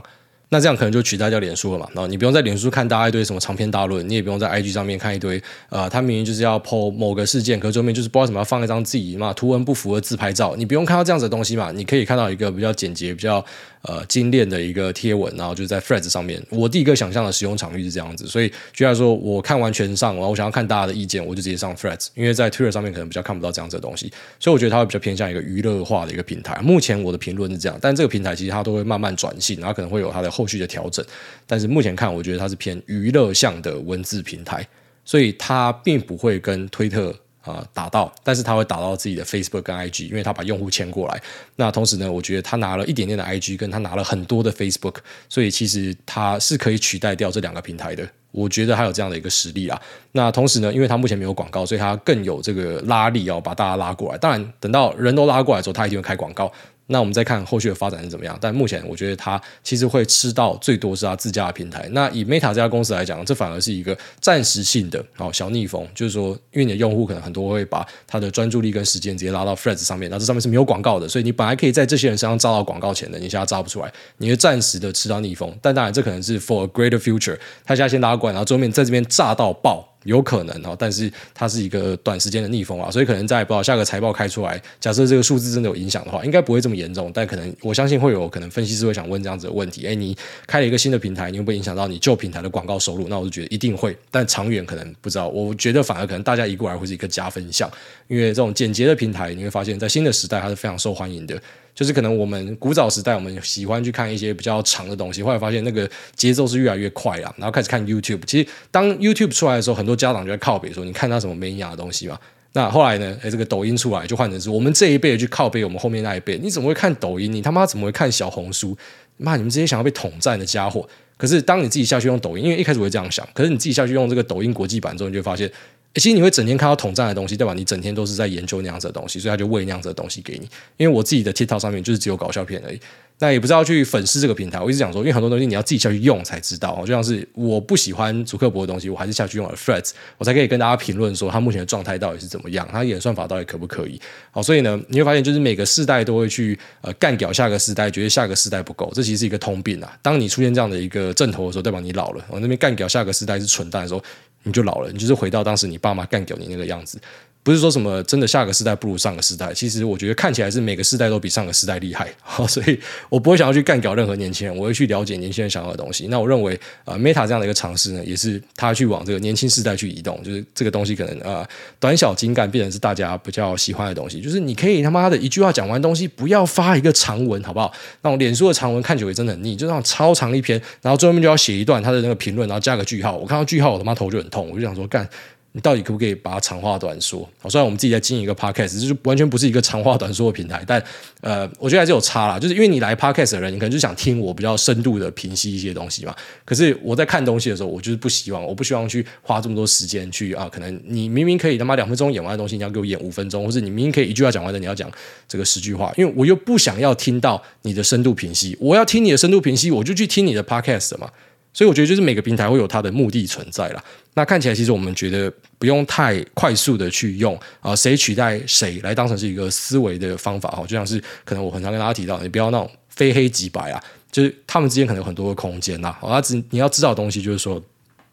[0.54, 1.88] 那这样可能就取代掉脸书了嘛？
[1.94, 11.72] 然后你不用在脸书看大家一堆什么长篇大论，你也不用在 IG 上面看一堆，呃，他明明就是要 po 某个事件，可是后面就是不知道为什么要放一张自己嘛图文不符合自拍照，你不用看到这样子的东西嘛？
[11.72, 13.44] 你可以看到一个比较简洁、比较。
[13.84, 16.40] 呃，精炼的一个贴文，然后就在 Threads 上面。
[16.50, 26.60] 我第一个想象的使用场域是这样子，所以就来说，我看完全上，然后我想要看大家的意见，我就直接上 Threads，因为在 Twitter 上面可能比较看不到这样子的东西，所以我觉得它会比较偏向一个娱乐化的一个平台。
[26.62, 31.04] 目前我的评论是这样，但这个平台其实它都会慢慢转型，然后可能会有它的后续的调整。
[31.48, 34.68] 但是目前看，我觉得它是偏娱乐向的文字平台，
[35.04, 37.16] 所以它并不会跟推特。
[37.42, 41.22] 啊、打到，但是他会打到自己的 Facebook 跟 IG，因为他把用户牵过来。
[41.56, 44.96] 那同时呢，我觉得他拿了一点点的 IG，跟他拿了很多的 Facebook，
[45.28, 48.08] 所以其实他是可以取代掉这两个平台的。
[48.32, 49.82] 我觉得他有这样的一个实力啊。
[50.14, 54.18] 那同时呢，因为他目前没有广告，所以他更有这个拉力哦，把大家拉过来。
[54.18, 56.52] 当然，等到人都拉过来之后，他一定会开广告。
[56.92, 61.88] 那我们再看后续的发展是怎么样，但目前我觉得它其实会吃到最多是它自家的平台。
[61.94, 75.58] 那以 Meta 这家公司来讲，这反而是一个暂时性的哦小逆风，就是说，因为你的用户可能很多会把他的专注力跟时间直接拉到 f r e d s 上面，那这上面是没有广告的，所以你本来可以在这些人身上招到广告钱的，你现在招不出来，你会暂时的吃到逆风。
[75.62, 79.91] 但当然，这可能是 for a greater future，他现在先拉过来，然后后面在这边炸到爆。
[80.04, 93.08] 有可能哦，但是它是一个短时间的逆风啊，所以可能在不知道下个财报开出来，假设这个数字真的有影响的话，应该不会这么严重，但可能我相信会有可能分析师会想问这样子的问题：哎，你开了一个新的平台，你会不会影响到你旧平台的广告收入？
[93.08, 95.28] 那我就觉得一定会，但长远可能不知道。
[95.28, 97.70] 我觉得反而可能大家移过来会是一个加分项，
[98.08, 101.40] 因为这种简洁的平台，你会发现在新的时代它是非常受欢迎的。
[101.74, 108.22] 就是可能我们古早时代，我们喜欢去看一些比较长的东西，后来发现那个节奏是越来越快了，然后开始看 YouTube。
[108.26, 112.20] 其实当 YouTube 出来的时候，很多家长就在靠北说：“你看他什么没营养的东西嘛？”
[112.54, 113.18] 那后来呢？
[113.24, 116.38] 诶，这个抖音出来就换成是我们这一辈去靠北我们后面那一辈。
[116.38, 117.32] 你怎么会看抖音？
[117.32, 118.78] 你他妈怎么会看小红书？
[119.16, 120.86] 妈，你们这些想要被统战的家伙！
[121.16, 125.50] 可是当你自己下去用抖音，因为一开始会这样想，可是你自己下去用这个抖音国际版之后，你就发现。
[125.96, 130.48] 其实你会整天看到统战的东西，代表你整天都是在研究那样子的东西，所以他就喂那样子的东西给你。
[130.78, 132.80] 因为我自己的 TikTok 上面就是只有搞笑片而已。
[133.20, 136.76] 那也不知道去粉饰这个平台，我一直讲说，因为很多东西你要自己下去用才知道。
[136.80, 144.02] 就像是我不喜欢祖克伯的东西，我还是下去用了 Threads，我才可以跟大家评论说他目前的状态到底是怎么样，他演算法到底可不可以。
[144.32, 149.96] 好，所以呢，你会发现就是每个世代都会去呃干掉下个世代，觉得下个世代不够，这其实是一个通病啊。
[150.02, 152.26] 当你出现这样的一个阵头的时候，代表你老了。
[152.28, 154.04] 我那边干掉下个世代是蠢蛋的时候，
[154.44, 157.00] 你就老了，你就是回到当时你爸妈干掉你那个样子。
[157.44, 162.08] 不是说什么真的下个世代不如上个世代，其实我觉得看起来是每个世代都比上个世代厉害，
[162.48, 166.08] 所以我不会想要去干掉任何年轻人，我会去了解年轻人想要的东西。
[166.08, 171.44] 那我认为呃，Meta 这样的一个尝试呢，也是他去往这个年轻世代去移动，就是这个东西可能呃
[171.80, 174.22] 短小精干，变成是大家比较喜欢的东西。
[174.22, 177.74] 就是你可以他妈的一句话讲完东西，不要发一个长文，好不好？
[178.04, 183.18] 那种脸书的长文看久也真的很腻，就那种超长一篇，然后最后面就要写一段他的那个评论，然后加个句号。
[183.18, 185.10] 我看到句号，我他妈头就很痛，我就想说干。
[185.54, 187.28] 你到底可不可以把它长话短说？
[187.40, 190.82] 好，虽然我们自己在经营一个 podcast，就是完全不是一个长话短说的平台，但
[191.20, 192.40] 呃，我觉得还是有差啦。
[192.40, 196.16] 就是因为你来 podcast 的人，你可能就想听我比较深度的评析一些东西嘛。
[196.46, 200.48] 可是我在看东西的时候，我就是不希望，我不希望去花这么多时间去啊。
[200.50, 204.90] 可能你明明可以他妈两分钟演完的东西，你要给我演五分钟，或者你明明可以一句话讲完的，你要讲
[205.28, 205.92] 这个十句话。
[205.98, 211.10] 因为我又不想要听到你的深度评析，我要听你的深度评析，我就去听你的 podcast 嘛。
[211.54, 213.84] 所以我觉得，就是每个平台会有它的目的存在啦。
[214.14, 220.62] 那看起来，其实我们觉得不用太快速的去用啊，谁取代谁来当成是一个思维的方法哈。
[220.64, 225.96] 就像是可能我很常跟大家提到，你不要那种非黑即白啊，就是他们之间可能有很多的空间呐。
[226.02, 227.62] 啊，只你要知道的东西就是说，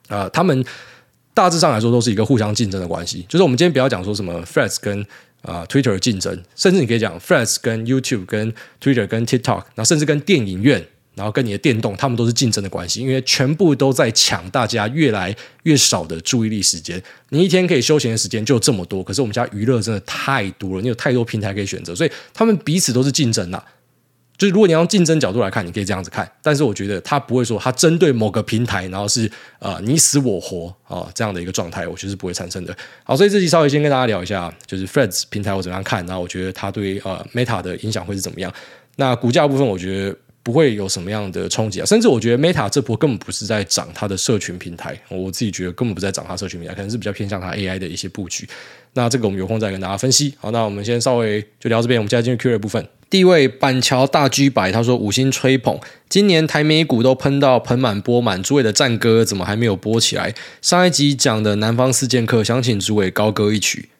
[0.09, 0.65] 啊，他们
[1.33, 3.25] 大致上来说都是一个互相竞争的关系。
[3.29, 5.05] 就是我们今天不要讲说什么 Threads 跟
[5.43, 10.85] 啊 Twitter 竞争，甚至你可以讲 Threads 跟 YouTube 跟 Twitter 跟 TikTok，那甚至跟电影院。
[11.19, 17.03] 然后跟你的电动，他们都是竞争的关系，因为全部都在抢大家越来越少的注意力时间。
[17.31, 23.61] 你一天可以休闲的时间就这么多，可是我们家娱乐真的太多了，你有太多平台可以选择，所以他们彼此都是竞争呐。
[24.37, 29.29] 就是如果你要用竞争角度来看，你可以这样子看，但是我觉得他不会说他针对某个平台，然后是
[29.59, 32.73] 呃你死我活啊这样的一个状态，我觉得是不会产生的。
[33.03, 38.55] 好，所以这期稍微先跟大家聊一下，就是 freds 平台我怎么样看，然后我觉得它对呃 Meta 的影响会是怎么样。
[38.95, 40.17] 那股价部分，我觉得。
[40.49, 48.49] 不会有什么样的冲击啊，甚至我觉得 Meta 这波根本不是在涨它的社群平台，我自己觉得根本不在涨它社群平台，可能是比较偏向它 AI 的一些布局。
[48.95, 50.33] 那这个我们有空再跟大家分析。
[50.39, 52.83] 好，那我们先稍微就聊这边，我们现在进入 Q&A 部分。
[53.11, 60.35] 第一位板桥大 G 白他说五星吹捧，今年台美股都喷到盆满钵满，诸位的战歌怎么还没有播起来？
[60.63, 63.91] 上一集讲的南方四剑客，想请诸位高歌一曲。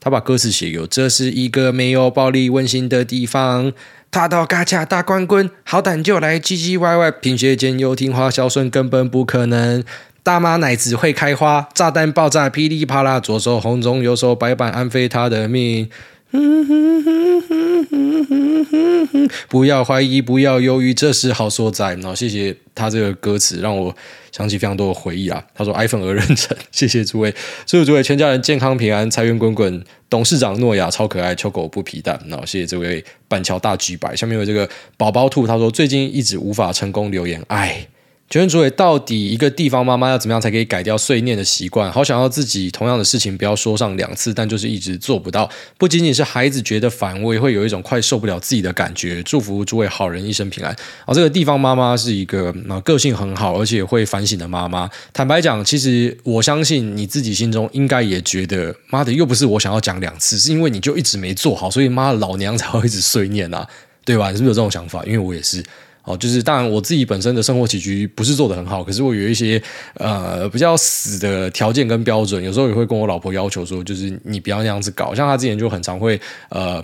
[0.00, 3.72] 他把歌词写有：这是一个没有暴力温馨的地方。
[4.10, 9.84] 他到嘎恰大光棍，好胆就来唧唧歪歪，贫血兼又听话孝顺根本不可能。
[10.22, 15.88] 大妈奶子会开花，炸弹爆炸噼里啪啦，左手红中，右手白板，安非他的命。
[16.30, 19.30] 嗯哼哼哼哼哼哼！
[19.48, 21.94] 不要怀疑，不要忧郁，这是好所在。
[21.94, 23.94] 然后谢谢他这个歌词，让我
[24.30, 25.42] 想起非常多的回忆啊。
[25.54, 29.82] 他说 iPhone 而认真， 谢谢诸位，祝诸位全家人健康平安，财源滚滚。
[30.10, 32.18] 董事长诺亚超可爱，秋狗不皮蛋。
[32.28, 37.86] 然后谢谢这位板桥大橘白，下面有这个宝宝兔，他说最近一直无法成功留言，唉。
[38.30, 41.90] 请问诸位，到底一个地方妈妈要怎么样才可以改掉碎念的习惯？
[41.90, 45.48] 好想要自己同样的事情不要说上两次，但就是一直做不到。
[45.78, 49.22] 不仅仅是孩子觉得烦，我也会有一种快受不了自己的感觉。
[49.22, 50.76] 祝福诸位好人一生平安。
[51.06, 54.90] 好，这个地方妈妈是一个啊个性很好，而且会反省的妈妈。
[55.14, 63.66] 坦白讲，其实我相信你自己心中应该也觉得，妈的又不是我想要讲两次，是因为你就一直没做好，所以妈的老娘才会一直碎念啊，
[64.04, 64.30] 对吧？
[64.30, 65.02] 你是不是有这种想法？
[65.06, 65.64] 因为我也是。
[66.08, 69.62] 哦，就是当然，我自己本身的生活起居不是做得很好，可是我有一些
[69.94, 75.14] 呃比较死的条件跟标准，有时候也会跟我老婆要求说，就是你不要那样子搞。
[75.14, 76.18] 像她之前就很常会
[76.48, 76.82] 呃，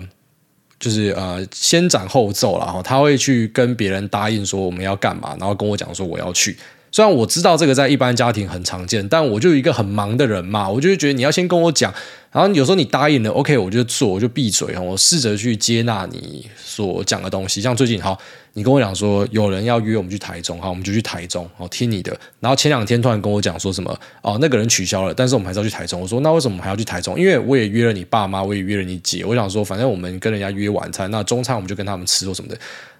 [0.79, 6.55] 就是呃先斩后奏啦，然后他会去跟别人答应说我们要干嘛，然后跟我讲说我要去。
[6.95, 11.93] 虽然我知道这个在一般家庭很常见，但我就一个很忙的人嘛，我就会觉得你要先跟我讲，
[12.31, 17.59] 然后有时候你答应了，OK，我就做，我就闭嘴，我试着去接纳你所讲的东西。
[17.59, 18.17] 像最近，好，
[18.53, 22.17] 你跟我讲说有人要约我们去台中，好，我们就去台中，好，听你的。
[22.39, 25.99] 然后前两天突然跟我讲说什么，哦，那个人取消了，但是我们还是要去台中。
[25.99, 27.19] 我说那为什么还要去台中？
[27.19, 29.25] 因为我也约了你爸妈，我也约了你姐。
[29.25, 32.57] 我想说，反正我们跟人家约晚餐，那中餐我们就跟他们吃或什么的。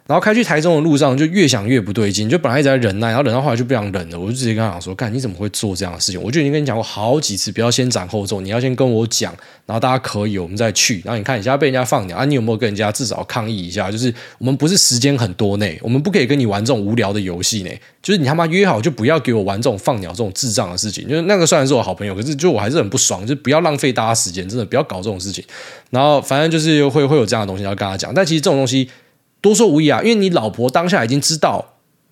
[0.08, 6.22] 然后开去台中的路上，就越想越不对劲，就本来一直在忍耐，然后忍到后来就不想忍了，我就直接跟他讲说：“干，你怎么会做这样的事情？
[6.22, 9.34] 我就已经跟你讲过好几次，不要先斩后奏，你要先跟我讲，
[9.66, 11.02] 然后大家可以，我们再去。
[11.04, 13.90] 然后你看，你现在被人家放鸟啊，你有没有跟人家至少抗议一下？
[13.92, 17.72] 就是我们不是时间很多内，我们不可以跟你玩这种无聊的游戏呢。
[18.04, 21.10] 就是你他妈约好就不要给我玩这种放鸟这种智障的事情。
[21.10, 25.44] 就是那个虽然是我好朋友，可是就我还是很不爽，就不要浪费大家时间，真的不要搞这种事情。
[25.90, 28.88] 然后反正就是会会有这样的东西要跟他讲，但其实这种东西。
[29.42, 31.64] 多说无益啊，因为你老婆当下已经知道，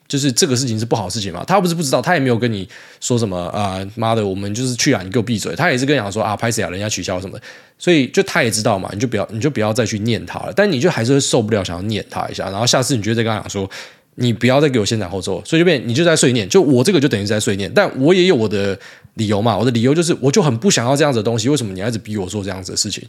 [0.08, 1.44] 就是这个事情是不好事情嘛。
[1.46, 2.68] 她不是不知道，她也没有跟你
[3.00, 5.56] 说什么啊，妈的，我们就是去啊，你给我闭嘴。
[5.56, 7.40] 她也是跟你讲说啊，拍谁啊，人家取消什么，
[7.80, 10.54] 所以就她也知道嘛，你就不要，你就不要再去念她了。
[10.56, 12.50] 但你就还是会受不了，想要念她一下。
[12.50, 13.68] 然后下次你就再跟她讲说，
[14.16, 16.48] 你不要再给我先斩后奏，所以就变你就在碎念。
[16.48, 18.78] 就我这个就等于在碎念，但我也有我的
[19.16, 19.58] 理由嘛。
[19.58, 21.50] 我的理由就是，我就很不想要这样子的东西。
[21.50, 23.04] 为什么你还一直逼我做这样子的事情？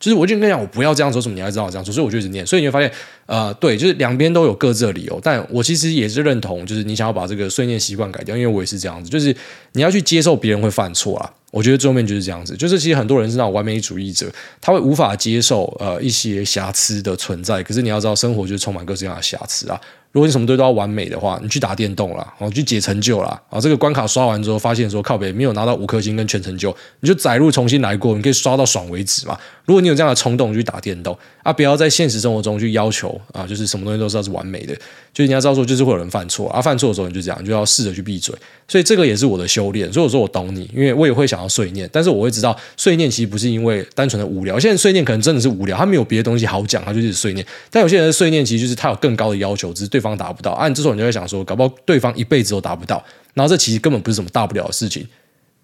[0.00, 2.44] 就是我就跟你讲，我不要这样说什么，你还知道我这样说，所以我就一直念。
[2.46, 2.90] 所以你会发现，
[3.26, 5.20] 呃，对，就是两边都有各自的理由。
[5.22, 9.36] 但我其实也是认同，就是你想要把这个碎念习惯改掉，因为我也是这样子，就是
[9.72, 11.30] 你要去接受别人会犯错啊。
[11.50, 17.62] 我觉得最后面就是这样子，就是其实很多人是那种完美主义者，他会无法接受呃一些瑕疵的存在。
[17.62, 19.78] 可是你要知道，生活就是充满各式各样的瑕疵啊。
[20.12, 29.36] 如果你什么都都要完美的话，你去打电动啦，哦，去解成就啦，啊，这个关卡刷完之后，发现说靠北没有拿到五颗星跟全成就，你就载入重新来过，你可以刷到爽为止嘛。
[29.70, 34.74] 如果你有这样的冲动，就去打电动啊，不要在现实生活中去要求啊，就是什么东西都是要是完美的，
[35.14, 38.34] 就是你要知道说，就是会有人犯错啊，犯错的时候你就这样，就要试着去闭嘴。
[38.66, 39.92] 所以这个也是我的修炼。
[39.92, 44.58] 所以我说我懂你，因为我也会想要碎念，但是我会知道碎念其实不是因为单纯的无聊。
[44.58, 47.46] 现在碎念可能真的是无聊，他没有别的东西好讲，他就是碎念。
[47.70, 50.50] 但有些人的碎念其实就是他有更高的要求，只是对方达不到。
[50.50, 53.00] 按、啊、这种你就会想说，搞不好对方一辈子都达不到。
[53.34, 55.06] 然后这其实根本不是什么大不了的事情，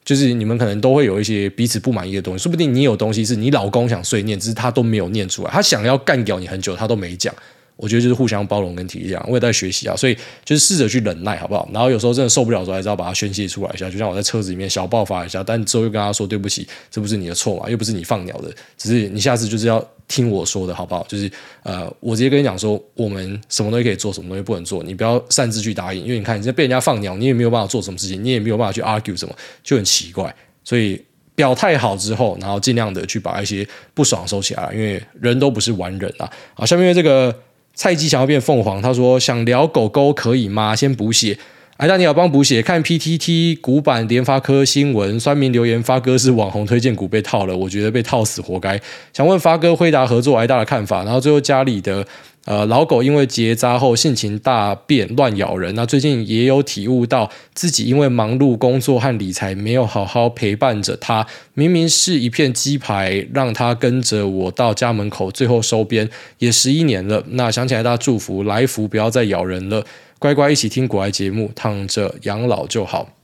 [0.06, 2.42] 就是你们可能都会有一些彼此不满意的东西。
[2.42, 5.50] 说不定你有东西是你老公想碎念，只是他都没有念出来。
[5.50, 7.34] 他想要干掉你很久，他都没讲。
[7.76, 11.68] 我觉得就是互相包容跟体谅，我也在学习啊，所以就是试着去忍耐，好不好？
[11.72, 13.90] 然后有时候真的受不了的时候，还是要把它宣泄出来一下。
[13.90, 21.04] 就像我在车子里面小爆发一下，但之后又跟他说对不起，这不是你的错嘛，又不是你放鸟的，只是你下次就是要听我说的好不好？
[21.06, 21.30] 就是
[21.64, 30.34] 呃，我直接跟你讲说，我们什么东西可以做，什么东西不能做，你不要擅自去答应，因为你看你在被人家放鸟，你也没有办法做什么事情，你也没有办法去 argue 什么，就很奇怪。
[30.64, 36.32] 所以表态好之后，然后尽量的去把一些不爽收起来，因为人都不是完人啊。
[36.54, 37.34] 好，下面这个。
[37.76, 40.74] 菜鸡想要变凤凰，他说想聊狗狗可以吗？
[40.74, 41.38] 先补血，
[41.76, 42.62] 哎，大你好，帮补血。
[42.62, 48.80] 看 PTT 股版联发科新闻，酸民留言发哥是网红推荐股被套了，我觉得被套死活该。
[49.12, 52.04] 想问发哥辉达合作挨大的看法，然后最后家里的。
[52.46, 55.74] 呃，老狗因为结扎后性情大变，乱咬人。
[55.74, 61.26] 那最近也有体悟到自己因为忙碌工作和理财，没有好好陪伴着它。
[61.54, 67.24] 明明是一片鸡排，让它跟着我到家门口，最后收编也十一年了。
[67.30, 69.84] 那想起来，大家祝福来福不要再咬人了，
[70.20, 73.15] 乖乖一起听国爱节目，躺着养老就好。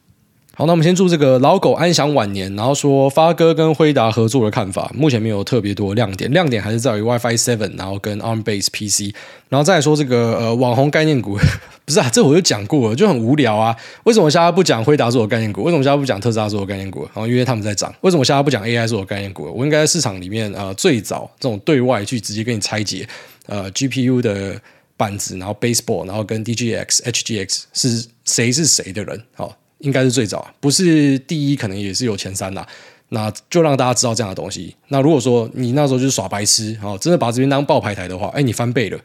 [0.54, 2.54] 好，那我们先祝这个老狗安享晚年。
[2.54, 9.14] 然后说发哥跟辉达合作的看法，目前没有特别多亮点，亮点还是在于 WiFi Seven，然后跟 ARM Base PC。
[9.48, 11.38] 然后再来说这个呃网红概念股，
[11.86, 13.74] 不是啊，这我就讲过了，就很无聊啊。
[14.04, 15.62] 为什么我现在不讲辉达做的概念股？
[15.62, 17.00] 为什么现在不讲特斯拉做的概念股？
[17.04, 17.90] 然后因为他们在涨。
[18.02, 19.50] 为什么现在不讲 AI 做的概念股？
[19.56, 23.08] 我应该在市场里面呃最早这种对外去直接给你拆解
[23.46, 24.60] 呃 GPU 的
[24.98, 29.18] 板子，然后 Baseball，然后跟 DGX、HGX 是谁是谁的人？
[29.34, 29.56] 好。
[29.82, 32.66] 应该是最早，不是第一，可能也是有前三啦。
[33.10, 34.74] 那就让大家知道这样的东西。
[34.88, 38.98] 那如果说你那时候就是耍白痴，哦，真的把这边当报牌台的话，哎，你翻倍了，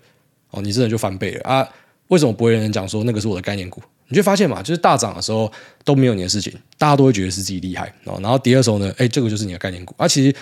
[0.52, 1.68] 哦，你真的就翻倍了啊！
[2.08, 3.82] 为什么不会有人讲说那个是我的概念股？
[4.08, 5.52] 你就发现嘛，就是大涨的时候
[5.84, 8.18] 都没有你的事情，大家都会觉得是自己厉害哦。
[8.22, 9.94] 然后跌的时候呢，哎，这个就是你的概念股。
[9.98, 10.34] 啊，其实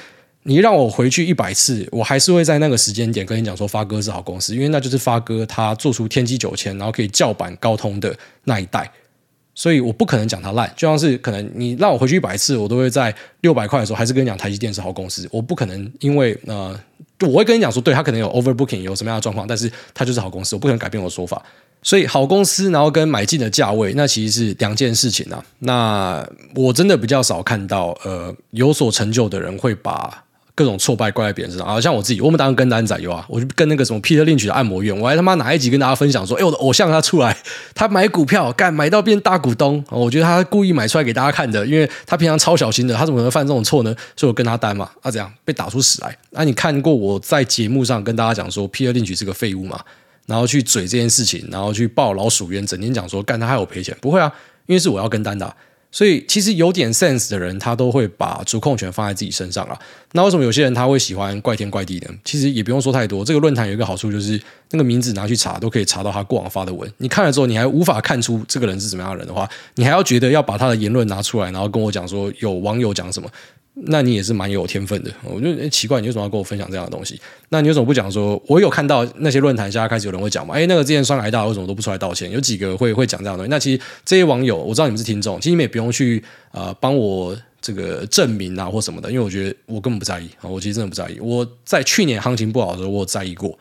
[0.44, 8.88] 你让我回去一百次，我还是会在那个时间点跟你讲说发哥是好公司，因为那就是发哥他做出天玑九千，然后可以叫板高通的那一代。
[9.56, 15.28] 所以我不可能讲它烂，就像是可能你让我回去一百次，我都会在六百块的时候还是跟你讲台积电是好公司。
[15.32, 16.78] 我不可能因为呃，
[17.22, 21.42] 我会跟你讲说，对，它可能有 overbooking 有什么样的状况，但是它就是好公司，我不可能改变我的说法。
[21.82, 25.42] 所以好公司，然后跟买进的价位，那其实是两件事情啊。
[25.60, 30.25] 那我真的比较少看到呃有所成就的人会把。
[30.56, 37.38] 各种挫败怪在别人身上啊，像我自己，我们当然跟单仔有啊，我就跟那个什么 Peter Lynch 的按摩院，我还他妈哪一集跟大家分享说，哎，我的偶像他出来，
[37.74, 43.94] 他买股票干买到变大股东，我觉得他故意买出来给大家看的，因为他平常超小心的，他怎么能犯这种错呢？
[44.16, 46.18] 所以我跟他单嘛，他、啊、怎样被打出屎来？
[46.32, 49.80] 那、啊、你看过我在节目上跟大家讲说 Peter Lynch 是个废物嘛？
[50.26, 54.32] 然后去嘴这件事情，然后去报老鼠冤，整天讲说干他还有赔钱，不会啊，
[54.66, 55.56] 因为是我要跟单的、
[55.96, 59.80] 所以其实有点 sense 的人，他都会把主控权放在自己身上啊。
[60.12, 62.10] 那为什么有些人他会喜欢怪天怪地的？
[62.26, 63.24] 其实也不用说太多。
[63.24, 64.38] 这个论坛有一个好处就是，
[64.72, 66.92] 那个名字拿去查都可以查到他过往发的文。
[66.98, 73.30] 你看了之后，你还无法看出这个人是怎么样的人的话，你还要觉得要把他的言论拿出来，然后跟我讲说有网友讲什么。
[73.78, 77.20] 那你也是蛮有天分的，我觉得奇怪，你为什么要跟我分享这样的东西？
[77.50, 78.42] 那你为什么不讲说？
[78.48, 80.56] 我有看到那些论坛现在开始有人会讲嘛？
[80.56, 82.32] 诶，那个之前双癌大为什么都不出来道歉？
[82.32, 83.50] 有几个会会讲这样的东西？
[83.50, 91.20] 那其实这些网友，我知道你们是听众，其实你们也不用去呃帮我这个证明啊或什么的，因为我觉得我根本不在意啊，我其实真的不在意。
[91.20, 93.60] 我在去年行情不好的时候，我有在意过，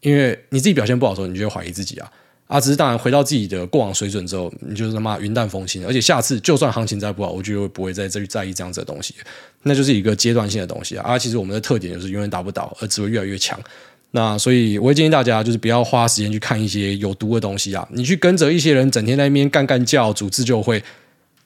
[0.00, 2.10] 因为你自己表现不好的时候，你就会怀疑自己啊。
[2.50, 9.14] 啊，只是当然回到自己的过往水准之后，你就是他妈云淡风轻，而且下次就算行情再不好，我就不会再再去在意这样子的东西，
[9.62, 11.04] 那就是一个阶段性的东西啊。
[11.06, 13.56] 啊，其实我们的特点就是永远打不倒，而只会越来越强。
[14.10, 20.82] 那所以我会建议大家，就是不要花时间去看一些有毒的东西啊，你去跟着一些人整天在那边干干叫，组织就会。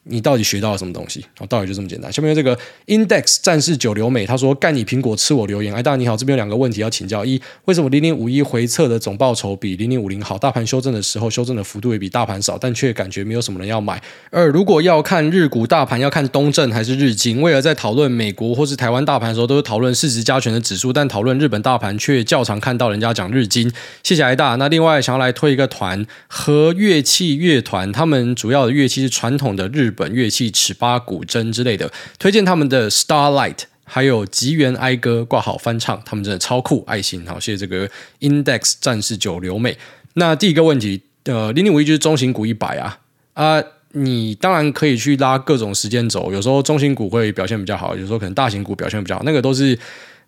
[0.07, 1.25] 你到底学到了什么东西？
[1.39, 2.11] 哦，到底就这么简单。
[2.13, 10.37] 下面这个 Index 战士九流美他说：“干你苹果吃我留言。”哎，大你好，这边有两个问题要请教：一，为什么零零五一回撤的总报酬比零零五零好？
[10.37, 14.01] 大盘修正的时候，修正的幅度也比大盘少，但却感觉没有什么人要买。
[14.29, 17.41] 二，如果要看日股大盘，要看东证还是日经？
[17.41, 23.71] 为了在讨论美国或是台湾大盘的时候，都是讨论市值加权的指数，但讨论日本大盘却较常看到人家讲日经。
[24.03, 24.55] 谢谢艾大。
[24.55, 37.89] 那另外想要来推一个团和乐器乐团，他们主要的乐器是传统的日本乐器尺八、古筝之类的，推荐他们的 Starlight，还有吉原哀歌挂好翻唱，他们真的超酷，爱心好，谢谢这个
[38.19, 39.77] Index 战士九流美。
[40.13, 42.99] 那第一个问题，呃，零零五一就是中型股一百啊
[43.33, 49.77] 啊，你当然可以去拉各种时间轴，有时候中型股会表现比较好，有时候可能大型股表现比较好，那个都是。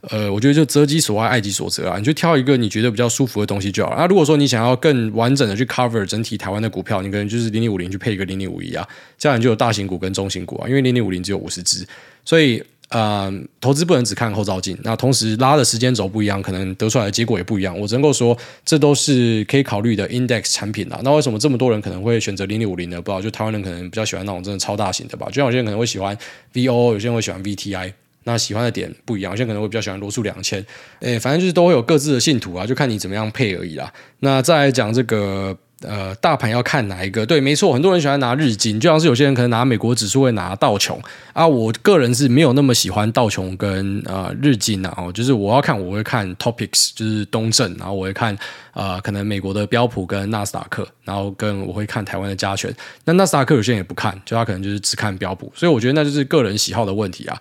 [0.01, 3.97] 呃，我觉得就择机所爱，爱机所择啊，你就挑一个你觉得比较舒服的东西就好了。
[3.97, 8.87] 那如果说你想要更完整的去 cover 整体台湾的股票，你可能就是零零五零去配一个零零五一啊，
[9.17, 10.69] 这样你就有大型股跟中型股啊。
[10.69, 11.85] 因为零零五零只有五十只，
[12.23, 13.29] 所以呃，
[13.59, 14.77] 投资不能只看后照镜。
[14.83, 17.77] 那同时拉的时间轴不一样，可能得出来的结果也不一样。
[17.77, 21.01] 我只能够说，这都是可以考虑的 index 产品啊。
[21.03, 23.01] 那为什么这么多人可能会选择零零五零呢？
[23.01, 25.25] 不知道，就台湾人可能比较喜欢那种真的超大型的吧。
[25.27, 26.17] 就像有些人可能会喜欢
[26.53, 27.91] VO，有些人会喜欢 VTI。
[28.27, 30.63] 那喜欢的点不一样，有些可能会比较喜欢罗素两千，
[30.99, 33.91] 诶，反正就是都会有各自的信徒啊，就看你怎么样配而已啦。
[34.19, 37.25] 那再来讲这个呃，大盘要看哪一个？
[37.25, 40.99] 对，没错，很多人喜欢拿日经，就像是有些人可能拿美国指数会拿道琼
[41.31, 41.47] 啊。
[41.47, 48.37] 我个人是没有那么喜欢道琼跟呃日经啊，哦，就是我要看我会看 Topics，就是东证，然后我会看
[48.73, 52.75] 呃可能美国的标普跟纳斯达克，然后跟我会看台湾的加权。
[53.05, 57.39] 那纳斯达克有些人也不看，就他可能就是只看标普，所以我觉得那就是个人喜好的问题啊。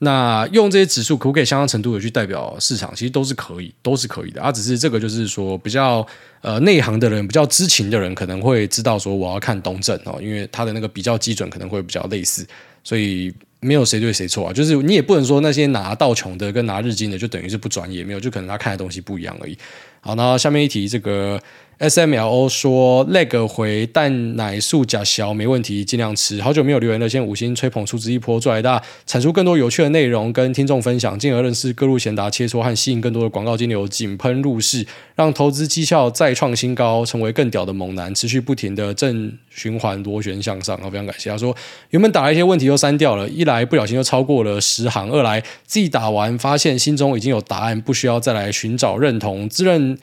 [0.00, 2.94] 那用这些指数可不可以相当程度的去代表市场？
[2.94, 4.52] 其实都是可以，都是可以的啊。
[4.52, 6.06] 只是这个就是说比较
[6.40, 12.46] 呃内行的人，比较知情的人可能会知道说我要看东证哦，因为它的那个比较基准可能会比较类似，
[12.84, 14.52] 所以没有谁对谁错啊。
[14.52, 19.58] 就是你也不能说那些拿道琼的跟拿日经的就等于是不专业，没有，就可能他看的东西不一样而已。
[20.00, 21.40] 好，那下面一题这个。
[21.78, 26.42] S M L O 说：“leg 回蛋奶素假小没问题，尽量吃。
[26.42, 40.76] 好久没有留言了，先五星吹捧，出资一波，祝来大产出更多有趣的内容，跟听众分享，进而认识各路贤达切磋和吸引更多的广告金流，井喷入室，让投资绩效再创新高，成为更屌的猛男，持续不停的正循环螺旋向上。
[40.78, 41.30] 好，非常感谢。
[41.30, 41.56] 他说
[41.90, 49.96] 原本打了一些问题都删掉了，一来不小心就超过了十行，二来自己打完发现心中已经有答案，不需要再来寻找认同，自认。”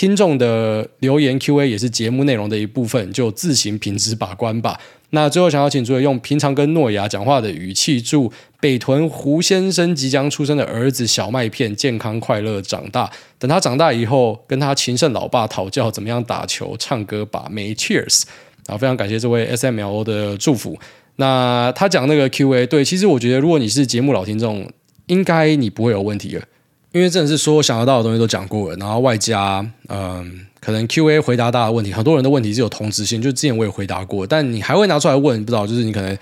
[0.00, 4.80] 听众的留言 Q&A 也是节目内容的一部分，就自行品质把关吧。
[5.10, 13.10] 那最后想要请诸位用平常跟诺亚讲话的语气，祝北屯胡先生即将出生的儿子小麦片健康快乐长大。
[13.38, 17.74] 等他长大以后，跟他情圣老爸讨教怎么样打球、唱歌、把妹。
[17.74, 18.22] Cheers！
[18.68, 20.78] 啊，非常感谢这位 SMLO 的祝福。
[21.16, 24.66] 那他讲那个 Q&A，对，其实我觉得如果你是节目老听众，
[25.08, 26.42] 应该你不会有问题的。
[26.92, 36.16] 因为真的是说想得到的东西都讲过了，然后外加嗯，可能 Q&A 回答大家的问题，很多人的问题是有同质性，就之前我也回答过，但你还会拿出来问，不知道就是你可能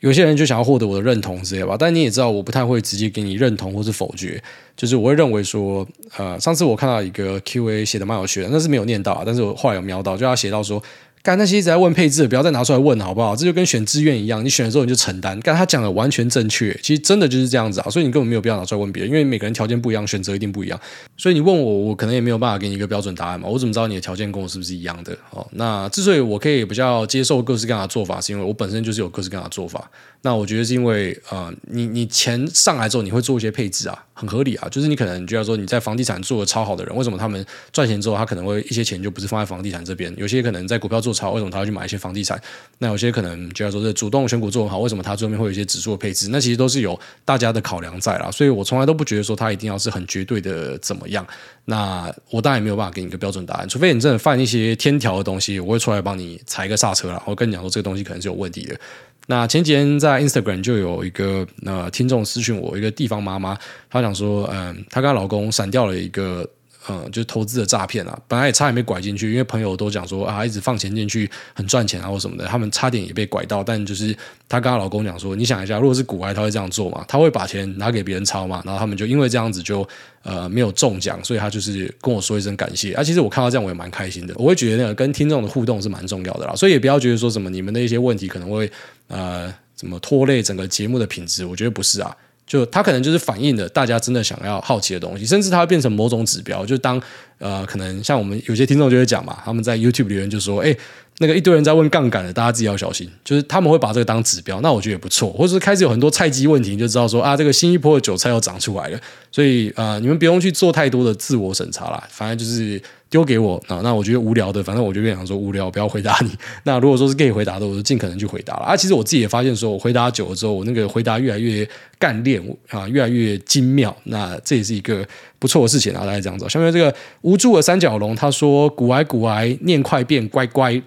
[0.00, 4.42] 有些人就想要获得我的认同之类吧，但你也知道我不太会直接给你认同或是否决，
[4.76, 10.82] 就是我会认为说，呃，上次我看到一个 Q&A 写的蛮有趣的，那是没有念到，但是我后来有瞄到，就他写到说。
[11.24, 13.34] 干那些一直在问配置的，不要再拿出来问，好不好？
[13.34, 15.40] 这就跟选志愿一样，你选了之后你就承担。
[15.40, 20.78] 干他讲的完全正确，其实真的就是这样子啊，所以你根本没有必要拿出来问别人，因为每个人条件不一样，选择一定不一样。
[21.16, 23.48] 所以你问我，我可能也没有办法给你一个标准答案嘛。
[23.48, 25.16] 我怎么知道你的条件跟我是不是一样的？
[25.30, 29.90] 哦，那之所以我可以比较接受各式各样的做法，是因为我本身就是有各式各样的做法。
[30.20, 34.04] 那我觉得是因为呃，你你钱上来之后，你会做一些配置啊。
[34.14, 34.68] 很合理啊。
[34.70, 40.12] 就是你可能觉得说你在房地产做的超好的人，为什么他们赚钱之后，他可能会一些钱就不是放在房地产这边？
[40.16, 42.40] 有些可能在股票做超，为什么他要去买一些房地产？
[42.78, 46.28] 那有些可能觉得说是主动选股做很好，为什么他最后面会有一些指数的配置？
[46.30, 48.30] 那其实都是有大家的考量在啦。
[48.30, 51.26] 所以我从来都不觉得说他一定要是很绝对的怎么样。
[51.66, 57.22] 那我当然也没有办法给你一个标准答案，除非你真的犯一些天条的东西，我会出来帮你踩一个刹车啦。
[57.26, 58.78] 我跟你讲说这个东西可能是有问题的。
[59.26, 63.56] 那前几天在 Instagram 就有一个呃听众私讯我，一个地方妈妈，
[63.90, 66.48] 她讲说，嗯，她跟她老公闪掉了一个。
[66.88, 73.64] 嗯，就投资的诈骗啊，本来也差点被拐进去，因为朋友都讲说啊，一直放钱进去很赚钱啊，或什么的，他们差点也被拐到。
[73.64, 74.14] 但就是
[74.48, 77.04] 她跟她老公讲说，你想一下，如果是股癌，他会这样做嘛？
[77.08, 78.62] 他会把钱拿给别人抄嘛？
[78.66, 79.86] 然后他们就因为这样子就
[80.22, 82.92] 呃没有中奖，所以他就是跟我说一声感谢。
[82.92, 86.54] 啊，其实我看到这样我也蛮开心的，我会觉得那个跟听众的互动是蛮重要的啦。
[86.54, 88.70] 所以也不要觉得说什么你们的一些问题可能会
[89.08, 92.14] 呃怎么拖累整个节目的品质，我觉得不是啊。
[92.46, 96.64] 就它可能就是反映了大家真的想要好奇的东西，甚至它会变成某种指标。
[96.66, 97.00] 就当
[97.38, 100.76] 呃，可能像我们有些听众就会讲嘛，他们在 YouTube 里面就说：“哎，
[101.18, 105.30] 那个一堆人在问杠杆的，大家自己要小心。”就是他们会把这个当指标，那我觉得也不错。
[105.32, 109.00] 或者是开始有很多菜鸡问题，你就知道说啊，这个新一波的韭菜要长出来了。
[109.32, 112.80] 所以啊、呃，你们不用去做太多的自我审查啦，反正就是。
[113.14, 116.36] 丢给我啊，那我觉得无聊的，反正我就跟想说无聊，不要回答你。
[116.64, 118.76] 那如果说是可以回答的，我就尽可能去回答了啊。
[118.76, 121.64] 其实我自己也发现，说我回答久了之后，我那个回答越来越
[121.96, 123.96] 干练啊，越来越精妙。
[124.02, 125.06] 那这也是一个
[125.38, 126.48] 不错的事情啊，大家这样子。
[126.48, 130.82] 下面这个无助的三角龙他说：“古癌古癌，念快变乖乖。”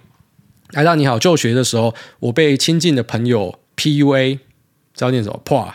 [0.75, 4.35] 艾大你好，就学的时候我被亲近的朋友 PUA，
[4.93, 5.39] 知道念什么？
[5.45, 5.73] 破。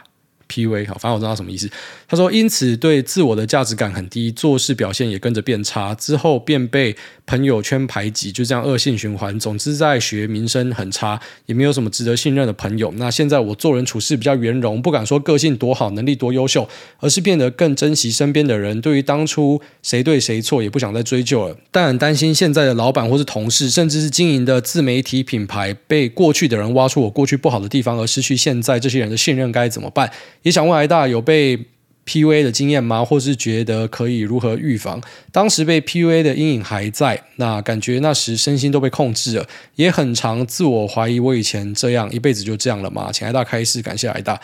[0.48, 1.66] PUA 好，反正我知道什么意思。
[2.12, 6.94] 他说，因此对自我的价值感很低，做事表现也跟着变差，之后便被
[7.24, 9.40] 朋友圈排挤，就这样恶性循环。
[9.40, 12.92] 总之，在学名声很差，也没有什么值得信任的朋友。
[12.98, 18.78] 那现在我做人处事比较圆融，不敢说个性多好，能力多优秀，而是变得更珍惜身边的人。
[18.82, 21.56] 对于当初谁对谁错，也不想再追究了。
[21.70, 30.12] 但很担心现在的老板或是同事，甚至是经营的自媒体品牌，被过去的人挖出我过去不好的地方，而失去现在这些人的信任，该怎么办？
[30.42, 31.58] 也想问癌大有被
[32.07, 33.05] PUA 的经验吗？
[33.05, 35.00] 或是觉得可以如何预防？
[35.30, 39.46] 当时被 PUA 的阴影还在，那感觉那时身心都被控制了，
[39.76, 43.11] 也很常自我怀疑，我以前这样一辈子就这样了吗？
[43.12, 44.40] 请爱大开示，感谢爱大。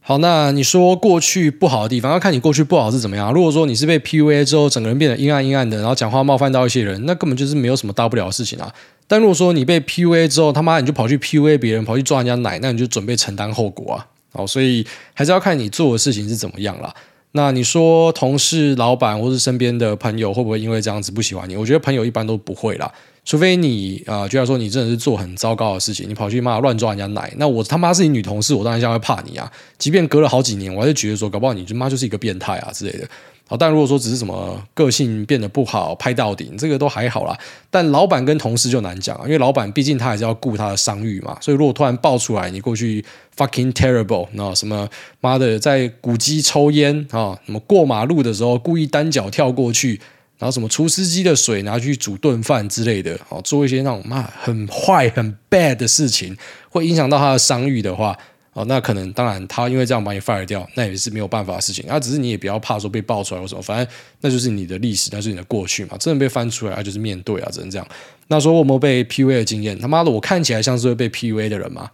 [0.00, 3.30] 好，那你说过去不好的地方，要看你过去不好是怎么样。
[3.30, 8.72] 如果说你是被 PUA 之后，整个人变得阴暗阴暗的，然后讲话冒犯到一些人，那根本就是没有什么大不了的事情啊。
[9.06, 14.06] 但如果说你被 PUA 之后，他妈你就跑去 PUA 别人，跑去抓人家奶，那你就准备承担后果啊。
[14.32, 16.94] 哦，所以还是要看你做的事情是怎么样啦。
[17.32, 21.56] 那你说同事、老板或是身边的朋友会不会因为这样子不喜欢你？
[21.56, 22.90] 我觉得朋友一般都不会啦，
[23.22, 29.50] 除非你啊，就、呃、要说你真的是做很糟糕的事情，你跑去骂乱抓人家奶，那我他妈是你女同事，我当然现在会怕你啊。
[29.76, 33.06] 即便隔了好几年，我还是觉得说，搞不好你他妈就是一个变态啊之类的。
[33.50, 37.34] 好，但如果说只是什么个性变得不好，拍到顶，这个都还好啦。
[37.70, 41.34] 但老板跟同事就难讲啊，因为老板毕竟他还是要顾他的商誉嘛。
[41.40, 43.02] 所以如果突然爆出来，你过去
[43.34, 44.86] fucking terrible，那什么
[45.22, 49.98] 妈的在古迹抽烟啊，什么过马路的时候故意单脚跳过去，
[50.36, 56.36] 然后什么厨师机的水拿去煮顿饭之类的，哦，做一些那种妈很坏很 bad 的事情，
[56.68, 58.18] 会影响到他的商誉的话。
[58.58, 61.84] 哦，那可能当然，他因为这样把你 fire 掉，那也是没有办法的事情。
[61.86, 63.86] 那、只是你也不要怕说被爆出来或什么，反正
[64.20, 65.96] 那就是你的历史，那是你的过去嘛。
[65.96, 67.86] 真的被翻出来，那、就是面对啊，只能这样。
[68.26, 69.78] 那说我有没有被 PUA 的经验？
[69.78, 71.88] 他妈的，我看起来像是会被 PUA 的人吗？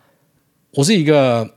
[0.71, 1.55] 我是一个，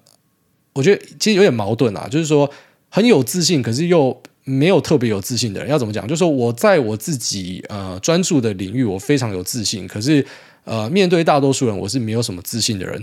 [0.73, 2.51] 我觉得其实有点矛盾啊，就是说
[2.89, 5.69] 很有自信，可是又没有特别有自信的人。
[5.69, 6.05] 要怎么讲？
[6.05, 10.25] 就是说我在我自己呃专注的领域，我非常有自信，可是
[10.65, 13.01] 呃面对大多数人，我是没有什么自信的人，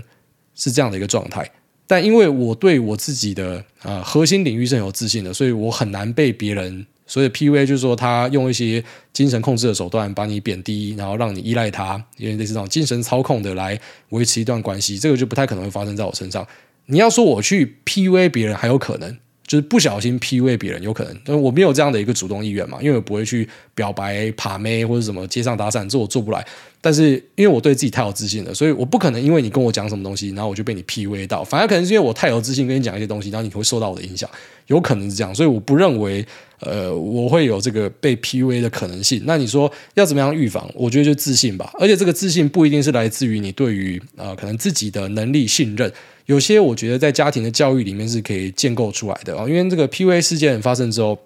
[0.53, 1.49] 是这样的一个状态。
[1.87, 6.85] 但因为我对我自己的呃核心领域是很有自信的，所以我很难被别人。
[7.07, 8.83] 所以 PUA 就是说，他用一些
[9.13, 13.79] 精神控制的手段把你贬低，然后让你依赖他，因为类似这种精神操控的来
[14.09, 16.43] 维持一段关系，这个就不太可能会发生在我身上。
[16.87, 19.15] 你要说我去 PUA 别人，还有可能。
[19.47, 26.45] 就是不小心 PUA 别人有可能，但我没有这样的一个主动意愿嘛，因为我不会去表白、把妹或者什么街上搭讪，这我做不来。
[26.81, 31.43] 但是因为我对自己太有自信了，所以我不可能因为你跟我讲什么东西，然后我就被你 PUA 到。
[31.43, 34.29] 反而可能是因为我太有自信，跟你讲一些东西，然后你会受到我的影响，
[34.67, 35.33] 有可能是这样。
[35.33, 36.23] 所以我不认为，
[36.59, 39.23] 呃，我会有这个被 PUA 的可能性。
[39.25, 40.69] 那你说要怎么样预防？
[40.75, 41.71] 我觉得就自信吧。
[41.79, 45.91] 而且这个自信不一定是来自于你对于呃可能自己的能力信任。
[46.25, 51.17] 有些我觉得在家庭的教育里面是可以建构出来的啊，因为这个 PUA 事件发生之后，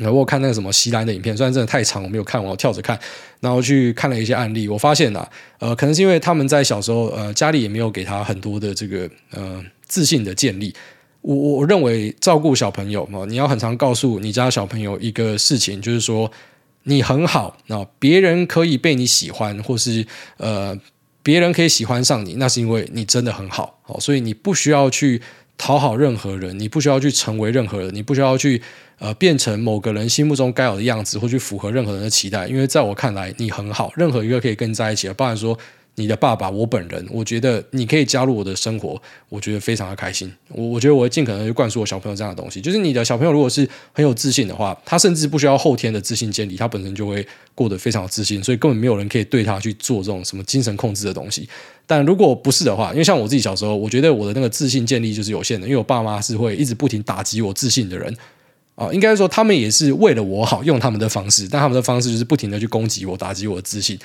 [0.00, 2.98] 我有看那个什么席兰的影片，虽然真的太长，我没有看完，我跳着看，
[3.40, 5.28] 然后去看了一些案例，我发现啊，
[5.58, 10.74] 呃，可能是因为他们在小时候，呃，家里也没有给他很多的这个呃自信的建立，
[11.20, 16.30] 我我认为照顾小朋友嘛，你要很常告诉你家小朋友一个事情，就是说
[16.84, 20.06] 你很好，那别人可以被你喜欢，或是
[20.38, 20.74] 呃
[21.22, 25.20] 别人可以喜欢上你，那是因为你真的很好，好，所以你不需要去
[25.56, 28.62] 讨好任何人，你不需要去成为任何人，你不需要去
[28.98, 35.58] 呃变成某个人心目中该有的样子，或去符合任何人的期待，因为在我看来你很好，任何一个可以跟你在一起的，包含说。
[36.00, 40.32] 你的爸爸，我本人，我觉得你可以加入我的生活，我觉得非常的开心。
[40.48, 47.24] 我我觉得我会尽可能去灌输我小朋友这样的东西，就是你的小朋友如果是很有自信的话，他甚至不需要后天的自信建立，他本身就会
[47.54, 51.48] 过得非常自信，所以根本没有人可以对他去做这种什么精神控制的东西。
[51.86, 58.16] 但如果不是的话，因为像我自己小时候，我觉得我的那个自信建立就是有限的，因为我爸妈是会一直不停打击我自信的人
[58.76, 63.98] 啊，应该说他们也是为了我好，用他们的方式，但他们的方式就是不停的去攻击我，打击我的自信。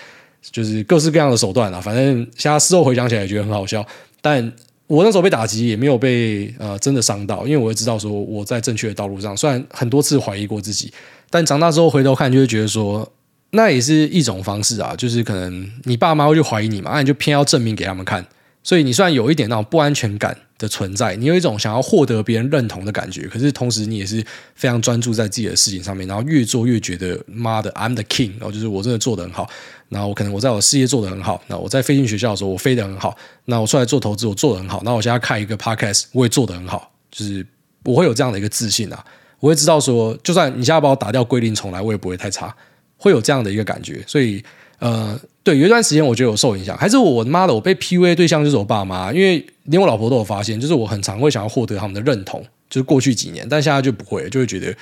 [0.51, 3.85] 就是各式各样的手段啦，反正现在事后回想起来也觉得很好笑。
[4.21, 4.51] 但
[4.87, 9.35] 我那时候被打击也没有被呃真的伤到，因为我会知道说我在正确的道路上。
[9.35, 10.93] 虽然很多次怀疑过自己，
[11.29, 13.11] 但长大之后回头看就会觉得说，
[13.51, 14.95] 那也是一种方式啊。
[14.95, 18.25] 就是可能你爸妈会去怀疑你嘛，那你就偏要证明给他们看。
[18.65, 29.47] 所以你虽然有一点那种不安全感的存在，你有一种想要获得别人认同的感觉，可是同时你也是非常专注在自己的事情上面，然后越做越觉得妈的，I'm the king，然后就是我真的做得很好。
[29.89, 37.45] 然后我可能我在我事业做得很好，那我在飞行学校的时候我飞得很好，那我出来做投资我做得很好，那我现在开一个 podcast 我也做得很好，就是
[37.83, 39.05] 我会有这样的一个自信啊，
[39.39, 42.55] 我会知道说，就算你现在把我打掉归零重来，我也不会太差，
[42.97, 44.43] 会有这样的一个感觉，所以。
[44.79, 54.75] 呃，对，有一段时间我觉得有受影响，还是我妈的，我被 PUA 对象就是我爸妈，因为连我老婆都有发现，就是我很常会想要获得他们的认同，就是过去几年，但现在就不会，就会觉得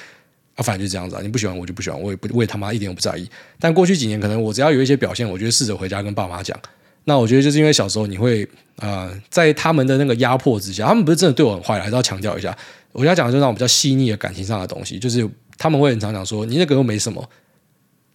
[0.56, 3.30] 啊，反正就这样子啊，你不喜欢我就不喜欢，我也不，我也他妈一点都不在意。
[3.60, 6.58] 但过去几年，可能我只要有一些表现，我就试着回家跟爸妈讲。
[7.04, 8.48] 那我觉得就是因为小时候你会
[8.78, 12.58] 呃，在他们的那个压迫之下，他们不是真的对我很坏，还是要强调一下，
[12.94, 17.30] 我要讲的就是那种比较细腻的感情上的东西，就是他们会很常讲说，你那个又没什么。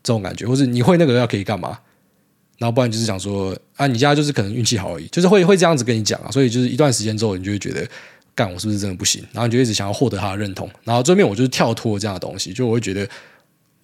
[0.01, 1.79] 这种感觉，或是你会那个要可以干嘛？
[2.59, 6.31] 然后不然就是想说啊，你家就是可能运气好而已，就是会会这样子跟你讲啊。
[6.31, 7.87] 所以就是一段时间之后，你就会觉得，
[8.35, 9.25] 干我是不是真的不行？
[9.33, 10.69] 然后你就一直想要获得他的认同。
[10.85, 13.09] 然后最后面我就是跳脱这样的东西，就我会觉得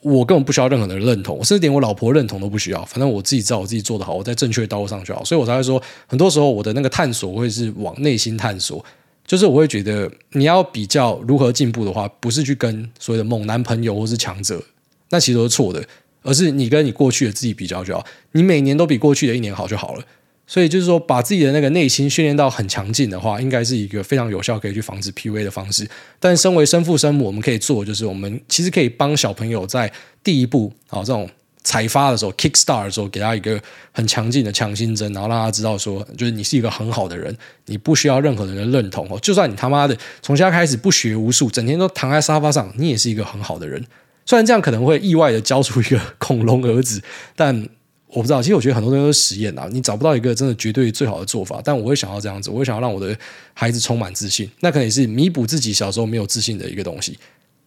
[0.01, 2.85] 我根本不需要任何人的认同，我甚至连我老婆认同都不需要。
[2.85, 5.25] 反正我自己知道我自己做得好，我在正确的道路上就好。
[5.25, 8.85] 所以我才会说，很多时候我的那个探索会是往内心探索，
[9.25, 14.62] 就是我会觉得你要比较如何进步的话，不是去跟所谓的猛男朋友或是强者，
[15.11, 15.83] 那其实都是错的。
[16.25, 20.03] 而是你跟你过去的自己比较就好，你每年都比过去的一年好就好了。
[20.47, 25.89] 所以就是说，把自己的那个内心训练到很强劲的话，应该是一个非常有效可以去防止 PUA 的方式。
[26.20, 29.91] 但身为生父生母，我们可以做就是，我们其实可以帮小朋友在
[30.22, 31.27] 第一步啊这种
[31.62, 33.59] 采发的时候，kick start 的时候，给他一个
[33.91, 39.18] 很强劲的强心针，然后让他知道说，就是你是一个很好的人，你不需要任何人的认同哦。
[39.22, 43.83] 就算你他妈的从现在开始不学无术，整天都躺在沙发上，你也是一个很好的人。
[44.27, 47.03] 虽然这样可能会意外的教出一个恐龙儿子，
[47.37, 47.68] 但
[48.09, 48.41] 我不知道。
[48.41, 51.61] 其实我觉得很多东西都是实验啊，你找不到一个真的绝对最好的做法。
[51.64, 53.16] 但我会想要这样子，我会想要让我的
[53.53, 57.18] 孩子充满自信，那可能也是弥补自己小时候没有自信的一个东西。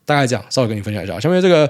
[0.06, 1.20] 大概这样，稍微跟你分享一下。
[1.20, 1.70] 下面这个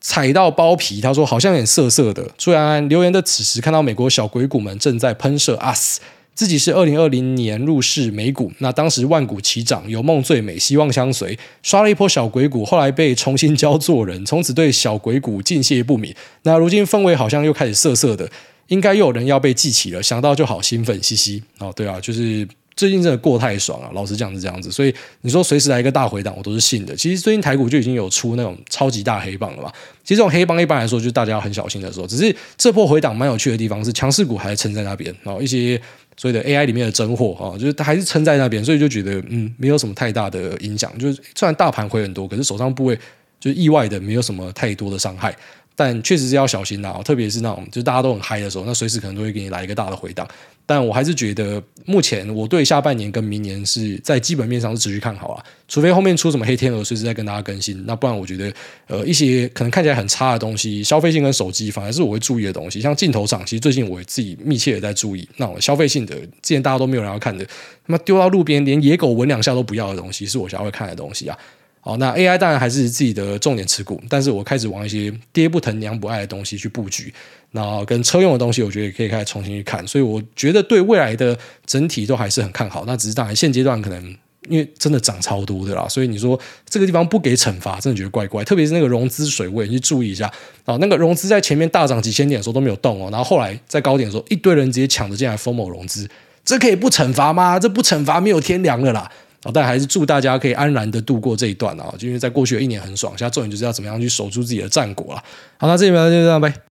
[0.00, 2.30] 踩到包皮，他说好像有点涩涩的。
[2.38, 5.98] 虽然留言的此时看到美国小鬼谷们正在喷射 US。
[6.40, 16.14] 自己是二零二零年入市美股，那当时万股齐涨，有梦最美，希望相随，刷了一波小鬼股，后来被重新教做人，从此对小鬼股敬谢不敏。
[16.44, 18.26] 那如今氛围好像又开始涩涩的，
[18.68, 21.42] 应该又有人要被记起了，想到就好兴奋，嘻嘻。
[21.58, 26.96] 哦，对啊，就是最近真的过太爽了，老实讲是这样子，所以你说随时来一个大回档，我都是信的。
[26.96, 29.70] 其实最近台股就已经有出那种超级大黑棒了吧，
[30.02, 35.78] 其实这种黑棒一般来说就是大家要很小心的时候，只是这波回档蛮有趣的地方是强势股还撑在那边，然后一些。
[36.20, 40.92] 所以的 AI 里面的真货啊，就是它还是撑在那边，所以就觉得嗯，没有什么太大的影响。
[40.98, 42.98] 就是虽然大盘回很多，可是手上部位
[43.40, 45.34] 就意外的没有什么太多的伤害。
[45.80, 50.28] 但确实是要小心呐，特别是那种就大家都很嗨的时候，那随时可能都会给你来一个大的回档。
[50.66, 57.82] 但我还是觉得，目前我对下半年跟明年是在基本面上是持续看好啊，除非后面出什么黑天鹅，随时再跟大家更新。
[57.86, 58.52] 那不然，我觉得
[58.88, 62.78] 呃一些可能看起来很差的东西，消费性跟手机反而是我会注意的东西。
[62.78, 67.42] 像镜头厂，其实最近我自己密切的在注意那种消费性的，之前大家都没有人要看的，
[67.86, 71.38] 那么丢到路边连野狗闻两下都不要的东西，是我想要看的东西啊。
[71.82, 77.12] 好，那 AI 当然还是自己的重点持股，但是我开始往一些爹不疼娘不爱的东西去布局，
[77.52, 82.84] 然后跟车用的东西，我觉得也可以开始重新去看，所以我觉得对未来的整体都还是很看好。
[82.86, 84.16] 那只是当然现阶段可能
[84.48, 88.44] 因为真的涨超多的啦，所以你说这个地方不给惩罚，真的觉得怪怪。
[88.44, 90.30] 特别是那个融资水位，你去注意一下
[90.66, 96.06] 啊，那个融资在前面大涨几千点的时候都没有动哦，然后后来在高点的时候，一堆人直接抢着进来疯某融资，
[96.44, 97.58] 这可以不惩罚吗？
[97.58, 99.10] 这不惩罚没有天良了啦。
[99.54, 105.22] 但还是祝大家可以安然的度过这一段啊，就因为在过去的一年很爽，现在重点就是要怎么样去守住自己的战果了。
[105.58, 106.69] 好，那这里边就这样呗。